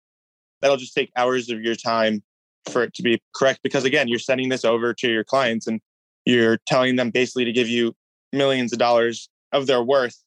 that'll 0.62 0.77
just 0.77 0.95
take 0.95 1.12
hours 1.15 1.50
of 1.50 1.62
your 1.62 1.75
time 1.75 2.24
for 2.71 2.81
it 2.81 2.93
to 2.95 3.03
be 3.03 3.21
correct 3.35 3.59
because 3.62 3.83
again 3.83 4.07
you're 4.07 4.17
sending 4.17 4.50
this 4.50 4.65
over 4.65 4.91
to 4.91 5.07
your 5.07 5.24
clients 5.24 5.67
and 5.67 5.79
you're 6.25 6.58
telling 6.67 6.96
them 6.96 7.12
basically 7.12 7.46
to 7.46 7.51
give 7.51 7.70
you 7.70 7.96
millions 8.34 8.74
of 8.74 8.79
dollars 8.79 9.29
of 9.51 9.67
their 9.67 9.82
worth. 9.82 10.22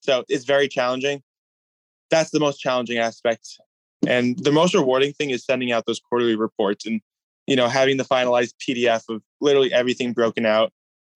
So 0.00 0.24
it's 0.28 0.44
very 0.44 0.68
challenging. 0.68 1.22
That's 2.10 2.30
the 2.30 2.40
most 2.40 2.58
challenging 2.58 2.98
aspect. 2.98 3.60
And 4.06 4.38
the 4.38 4.52
most 4.52 4.74
rewarding 4.74 5.12
thing 5.12 5.30
is 5.30 5.44
sending 5.44 5.70
out 5.70 5.86
those 5.86 6.00
quarterly 6.00 6.34
reports 6.34 6.86
and 6.86 7.00
you 7.46 7.56
know 7.56 7.68
having 7.68 7.96
the 7.96 8.04
finalized 8.04 8.54
pdf 8.60 9.02
of 9.08 9.22
literally 9.40 9.72
everything 9.72 10.12
broken 10.12 10.46
out 10.46 10.72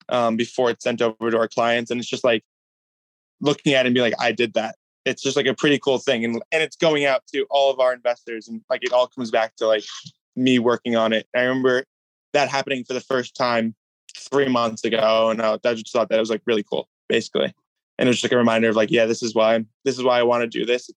um, 0.09 0.37
before 0.37 0.71
it's 0.71 0.85
sent 0.85 1.03
over 1.03 1.31
to 1.31 1.39
our 1.39 1.49
clients. 1.49 1.91
And 1.91 1.99
it's 1.99 2.09
just 2.09 2.25
like 2.25 2.45
looking 3.41 3.75
at 3.75 3.85
it 3.85 3.89
and 3.89 3.95
be 3.95 4.01
like 4.01 4.15
i 4.21 4.33
did 4.33 4.55
that. 4.55 4.77
It's 5.05 5.23
just 5.23 5.37
like 5.37 5.47
a 5.47 5.55
pretty 5.55 5.79
cool 5.79 5.99
thing. 5.99 6.25
And 6.25 6.43
and 6.53 6.63
it's 6.63 6.77
going 6.77 7.05
out 7.05 7.23
to 7.33 7.47
all 7.51 7.73
of 7.73 7.81
our 7.81 7.93
investors 7.93 8.47
and 8.47 8.61
like 8.71 8.85
it 8.85 8.93
all 8.93 9.09
comes 9.09 9.31
back 9.31 9.57
to 9.57 9.67
like 9.67 9.85
me 10.37 10.59
working 10.59 10.95
on 10.95 11.13
it. 11.13 11.27
I 11.35 11.41
remember 11.41 11.85
that 12.33 12.49
happening 12.49 12.85
for 12.85 12.93
the 12.93 13.01
first 13.01 13.35
time 13.35 13.75
three 14.17 14.49
months 14.49 14.85
ago 14.85 15.31
and 15.31 15.41
uh, 15.41 15.59
I, 15.65 15.69
I 15.69 15.75
just 15.75 15.93
thought 15.93 16.09
that 16.09 16.21
was 16.21 16.31
like 16.31 16.43
really 16.47 16.63
cool 16.63 16.89
basically. 17.09 17.55
And 17.99 18.07
it 18.07 18.11
was 18.11 18.17
just 18.17 18.25
like 18.25 18.33
a 18.33 18.39
reminder 18.39 18.69
of 18.69 18.77
like 18.77 18.91
yeah 18.91 19.07
this 19.07 19.23
is 19.23 19.35
why 19.35 19.65
this 19.85 19.99
is 19.99 20.05
why 20.05 20.19
i 20.19 20.23
want 20.23 20.43
to 20.43 20.47
do 20.47 20.65
this. 20.65 20.91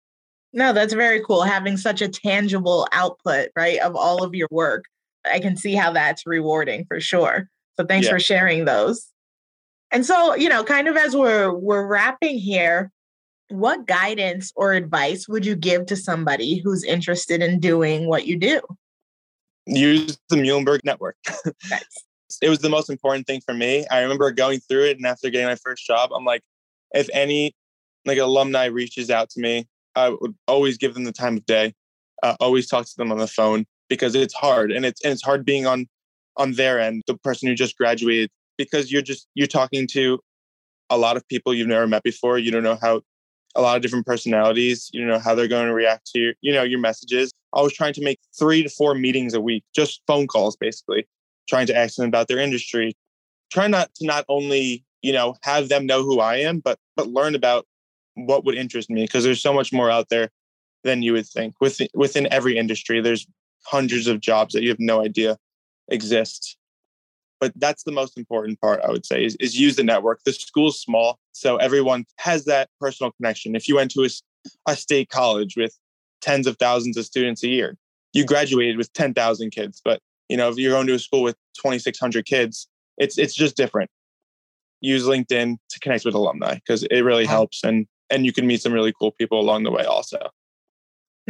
No 0.52 0.72
that's 0.72 0.94
very 0.94 1.22
cool 1.24 1.42
having 1.42 1.76
such 1.76 2.00
a 2.02 2.08
tangible 2.08 2.88
output 2.92 3.50
right 3.56 3.78
of 3.80 3.96
all 3.96 4.24
of 4.24 4.34
your 4.34 4.48
work. 4.50 4.84
I 5.30 5.40
can 5.40 5.56
see 5.56 5.74
how 5.74 5.92
that's 5.92 6.26
rewarding 6.26 6.84
for 6.86 7.00
sure. 7.00 7.48
So 7.76 7.84
thanks 7.84 8.06
yeah. 8.06 8.12
for 8.12 8.20
sharing 8.20 8.64
those. 8.64 9.08
And 9.90 10.04
so 10.04 10.34
you 10.34 10.48
know 10.48 10.64
kind 10.64 10.88
of 10.88 10.96
as 10.96 11.16
we're 11.16 11.52
we're 11.52 11.86
wrapping 11.86 12.38
here 12.38 12.90
what 13.50 13.86
guidance 13.86 14.52
or 14.56 14.74
advice 14.74 15.26
would 15.28 15.44
you 15.44 15.56
give 15.56 15.86
to 15.86 15.96
somebody 15.96 16.60
who's 16.62 16.84
interested 16.84 17.42
in 17.42 17.60
doing 17.60 18.06
what 18.06 18.26
you 18.26 18.36
do? 18.36 18.60
Use 19.66 20.18
the 20.28 20.36
muhlenberg 20.36 20.80
network. 20.84 21.16
Nice. 21.70 22.04
It 22.42 22.48
was 22.48 22.58
the 22.58 22.68
most 22.68 22.90
important 22.90 23.26
thing 23.26 23.40
for 23.40 23.54
me 23.54 23.86
i 23.90 24.00
remember 24.00 24.30
going 24.30 24.60
through 24.60 24.84
it 24.84 24.96
and 24.96 25.06
after 25.06 25.30
getting 25.30 25.46
my 25.46 25.56
first 25.56 25.86
job 25.86 26.10
i'm 26.12 26.24
like 26.24 26.42
if 26.94 27.08
any 27.12 27.54
like 28.08 28.18
alumni 28.18 28.64
reaches 28.66 29.10
out 29.10 29.30
to 29.30 29.40
me, 29.40 29.68
I 29.94 30.10
would 30.10 30.34
always 30.46 30.78
give 30.78 30.94
them 30.94 31.04
the 31.04 31.12
time 31.12 31.36
of 31.36 31.46
day. 31.46 31.74
Uh, 32.22 32.36
always 32.40 32.66
talk 32.66 32.86
to 32.86 32.96
them 32.96 33.12
on 33.12 33.18
the 33.18 33.28
phone 33.28 33.64
because 33.88 34.14
it's 34.16 34.34
hard 34.34 34.72
and 34.72 34.84
it's 34.84 35.04
and 35.04 35.12
it's 35.12 35.22
hard 35.22 35.44
being 35.44 35.66
on 35.66 35.86
on 36.36 36.52
their 36.52 36.80
end, 36.80 37.02
the 37.06 37.16
person 37.18 37.48
who 37.48 37.54
just 37.54 37.76
graduated, 37.76 38.30
because 38.56 38.90
you're 38.90 39.02
just 39.02 39.28
you're 39.34 39.46
talking 39.46 39.86
to 39.88 40.18
a 40.90 40.98
lot 40.98 41.16
of 41.16 41.28
people 41.28 41.54
you've 41.54 41.68
never 41.68 41.86
met 41.86 42.02
before. 42.02 42.38
You 42.38 42.50
don't 42.50 42.62
know 42.62 42.78
how 42.80 43.02
a 43.54 43.60
lot 43.60 43.76
of 43.76 43.82
different 43.82 44.06
personalities. 44.06 44.90
You 44.92 45.00
don't 45.00 45.10
know 45.10 45.18
how 45.18 45.34
they're 45.34 45.48
going 45.48 45.66
to 45.66 45.74
react 45.74 46.06
to 46.12 46.18
your, 46.18 46.34
you 46.40 46.52
know, 46.52 46.62
your 46.62 46.78
messages. 46.78 47.32
I 47.54 47.62
was 47.62 47.72
trying 47.72 47.94
to 47.94 48.02
make 48.02 48.18
three 48.38 48.62
to 48.62 48.68
four 48.68 48.94
meetings 48.94 49.34
a 49.34 49.40
week, 49.40 49.64
just 49.74 50.02
phone 50.06 50.26
calls, 50.26 50.56
basically, 50.56 51.06
trying 51.48 51.66
to 51.66 51.76
ask 51.76 51.96
them 51.96 52.06
about 52.06 52.28
their 52.28 52.38
industry. 52.38 52.96
Try 53.50 53.66
not 53.66 53.94
to 53.96 54.06
not 54.06 54.24
only 54.28 54.84
you 55.02 55.12
know 55.12 55.34
have 55.42 55.68
them 55.68 55.86
know 55.86 56.02
who 56.02 56.20
i 56.20 56.36
am 56.36 56.58
but 56.58 56.78
but 56.96 57.08
learn 57.08 57.34
about 57.34 57.66
what 58.14 58.44
would 58.44 58.56
interest 58.56 58.90
me 58.90 59.02
because 59.02 59.22
there's 59.24 59.40
so 59.40 59.52
much 59.52 59.72
more 59.72 59.90
out 59.90 60.08
there 60.08 60.30
than 60.84 61.02
you 61.02 61.12
would 61.12 61.26
think. 61.26 61.54
Within 61.60 61.88
within 61.94 62.32
every 62.32 62.56
industry 62.58 63.00
there's 63.00 63.26
hundreds 63.64 64.06
of 64.06 64.20
jobs 64.20 64.54
that 64.54 64.62
you 64.62 64.68
have 64.68 64.80
no 64.80 65.02
idea 65.02 65.36
exist. 65.88 66.56
But 67.40 67.52
that's 67.56 67.84
the 67.84 67.92
most 67.92 68.18
important 68.18 68.60
part 68.60 68.80
i 68.84 68.90
would 68.90 69.06
say 69.06 69.24
is, 69.24 69.36
is 69.36 69.58
use 69.58 69.76
the 69.76 69.84
network. 69.84 70.20
The 70.24 70.32
school's 70.32 70.80
small 70.80 71.18
so 71.32 71.56
everyone 71.56 72.04
has 72.18 72.44
that 72.46 72.68
personal 72.80 73.12
connection. 73.12 73.54
If 73.54 73.68
you 73.68 73.76
went 73.76 73.92
to 73.92 74.04
a, 74.04 74.08
a 74.66 74.76
state 74.76 75.08
college 75.08 75.56
with 75.56 75.78
tens 76.20 76.48
of 76.48 76.56
thousands 76.58 76.96
of 76.96 77.04
students 77.04 77.44
a 77.44 77.48
year 77.48 77.76
you 78.12 78.24
graduated 78.24 78.76
with 78.76 78.92
10,000 78.94 79.50
kids 79.50 79.80
but 79.84 80.00
you 80.28 80.36
know 80.36 80.48
if 80.48 80.56
you're 80.56 80.72
going 80.72 80.86
to 80.86 80.94
a 80.94 80.98
school 80.98 81.22
with 81.22 81.36
2600 81.56 82.24
kids 82.24 82.68
it's 82.98 83.18
it's 83.18 83.34
just 83.34 83.56
different 83.56 83.90
use 84.80 85.04
LinkedIn 85.04 85.56
to 85.70 85.80
connect 85.80 86.04
with 86.04 86.14
alumni 86.14 86.54
because 86.54 86.84
it 86.84 87.00
really 87.00 87.26
helps 87.26 87.64
and 87.64 87.86
and 88.10 88.24
you 88.24 88.32
can 88.32 88.46
meet 88.46 88.62
some 88.62 88.72
really 88.72 88.92
cool 88.98 89.12
people 89.12 89.40
along 89.40 89.64
the 89.64 89.70
way 89.70 89.84
also. 89.84 90.18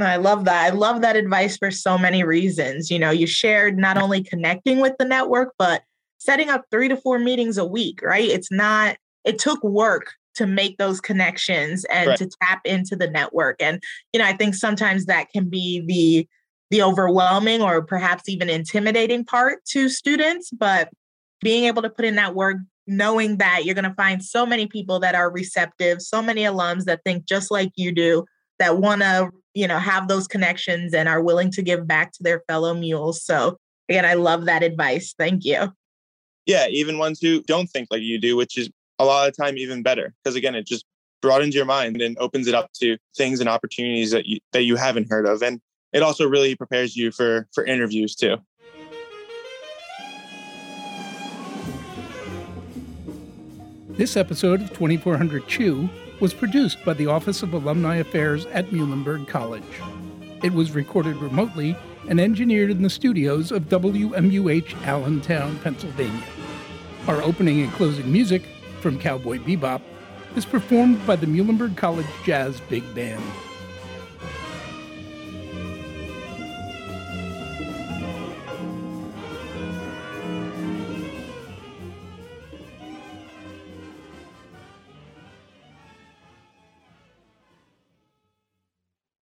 I 0.00 0.16
love 0.16 0.44
that. 0.44 0.64
I 0.64 0.70
love 0.70 1.00
that 1.00 1.16
advice 1.16 1.56
for 1.56 1.72
so 1.72 1.98
many 1.98 2.22
reasons. 2.22 2.90
You 2.90 3.00
know, 3.00 3.11
you 3.11 3.26
shared 3.26 3.76
not 3.76 3.98
only 3.98 4.22
connecting 4.22 4.78
with 4.78 4.94
the 4.98 5.04
network, 5.04 5.54
but 5.58 5.82
setting 6.18 6.50
up 6.50 6.64
three 6.70 6.88
to 6.88 6.96
four 6.96 7.18
meetings 7.18 7.58
a 7.58 7.64
week, 7.64 8.00
right? 8.02 8.28
It's 8.28 8.50
not, 8.52 8.96
it 9.24 9.40
took 9.40 9.62
work 9.64 10.12
to 10.37 10.46
make 10.46 10.78
those 10.78 11.00
connections 11.00 11.84
and 11.87 12.11
right. 12.11 12.18
to 12.18 12.30
tap 12.40 12.61
into 12.64 12.94
the 12.94 13.08
network. 13.11 13.56
And, 13.61 13.82
you 14.12 14.20
know, 14.20 14.26
I 14.26 14.34
think 14.34 14.54
sometimes 14.54 15.06
that 15.06 15.30
can 15.30 15.48
be 15.48 15.80
the 15.80 16.28
the 16.70 16.83
overwhelming 16.83 17.62
or 17.62 17.83
perhaps 17.83 18.28
even 18.28 18.50
intimidating 18.50 19.24
part 19.24 19.64
to 19.66 19.88
students, 19.88 20.50
but 20.50 20.90
being 21.40 21.64
able 21.64 21.83
to 21.83 21.90
put 21.90 22.04
in 22.04 22.16
that 22.16 22.35
work 22.35 22.59
knowing 22.88 23.37
that 23.37 23.64
you're 23.64 23.74
going 23.74 23.85
to 23.85 23.94
find 23.94 24.24
so 24.24 24.46
many 24.46 24.66
people 24.66 24.98
that 24.98 25.14
are 25.14 25.31
receptive, 25.31 26.00
so 26.00 26.22
many 26.22 26.42
alums 26.42 26.85
that 26.85 27.00
think 27.04 27.26
just 27.26 27.50
like 27.50 27.70
you 27.76 27.92
do, 27.92 28.24
that 28.59 28.78
want 28.78 29.02
to, 29.02 29.31
you 29.54 29.68
know, 29.68 29.78
have 29.78 30.09
those 30.09 30.26
connections 30.26 30.94
and 30.94 31.09
are 31.09 31.22
willing 31.22 31.50
to 31.50 31.62
give 31.62 31.87
back 31.87 32.12
to 32.12 32.22
their 32.22 32.42
fellow 32.48 32.74
mules. 32.74 33.22
So 33.22 33.59
again, 33.88 34.07
I 34.07 34.14
love 34.14 34.46
that 34.46 34.62
advice. 34.62 35.14
Thank 35.16 35.44
you. 35.44 35.72
Yeah, 36.46 36.66
even 36.68 36.98
ones 36.98 37.20
who 37.20 37.42
don't 37.42 37.66
think 37.66 37.88
like 37.90 38.00
you 38.00 38.18
do, 38.18 38.37
which 38.37 38.57
is 38.57 38.70
a 38.98 39.04
lot 39.04 39.28
of 39.28 39.37
time 39.37 39.59
even 39.59 39.83
better 39.83 40.14
because 40.24 40.35
again, 40.35 40.54
it 40.54 40.66
just 40.66 40.85
broadens 41.20 41.54
your 41.54 41.66
mind 41.66 42.00
and 42.00 42.16
opens 42.18 42.46
it 42.46 42.54
up 42.54 42.72
to 42.81 42.96
things 43.16 43.40
and 43.40 43.48
opportunities 43.48 44.12
that 44.12 44.24
you 44.26 44.38
that 44.52 44.62
you 44.62 44.76
haven't 44.76 45.11
heard 45.11 45.26
of, 45.26 45.42
and 45.42 45.61
it 45.92 46.03
also 46.03 46.29
really 46.29 46.55
prepares 46.55 46.96
you 46.96 47.11
for 47.11 47.46
for 47.53 47.64
interviews 47.64 48.14
too. 48.14 48.37
This 53.90 54.16
episode 54.16 54.62
of 54.62 54.68
2400 54.68 55.48
Chew 55.48 55.88
was 56.20 56.33
produced 56.33 56.85
by 56.85 56.94
the 56.94 57.07
Office 57.07 57.42
of 57.42 57.53
Alumni 57.53 57.96
Affairs 57.96 58.46
at 58.46 58.66
Muhlenberg 58.66 59.27
College. 59.27 59.64
It 60.42 60.53
was 60.53 60.70
recorded 60.70 61.16
remotely 61.16 61.77
and 62.09 62.20
engineered 62.20 62.70
in 62.70 62.83
the 62.83 62.90
studios 62.90 63.51
of 63.51 63.64
WMUH 63.64 64.87
Allentown, 64.87 65.59
Pennsylvania. 65.59 66.22
Our 67.09 67.22
opening 67.22 67.61
and 67.62 67.72
closing 67.72 68.11
music, 68.12 68.42
from 68.81 69.01
Cowboy 69.01 69.38
Bebop, 69.38 69.83
is 70.37 70.44
performed 70.44 71.05
by 71.05 71.16
the 71.16 71.27
Muhlenberg 71.27 71.77
College 71.77 72.07
Jazz 72.24 72.61
Big 72.68 72.85
Band. 72.94 73.22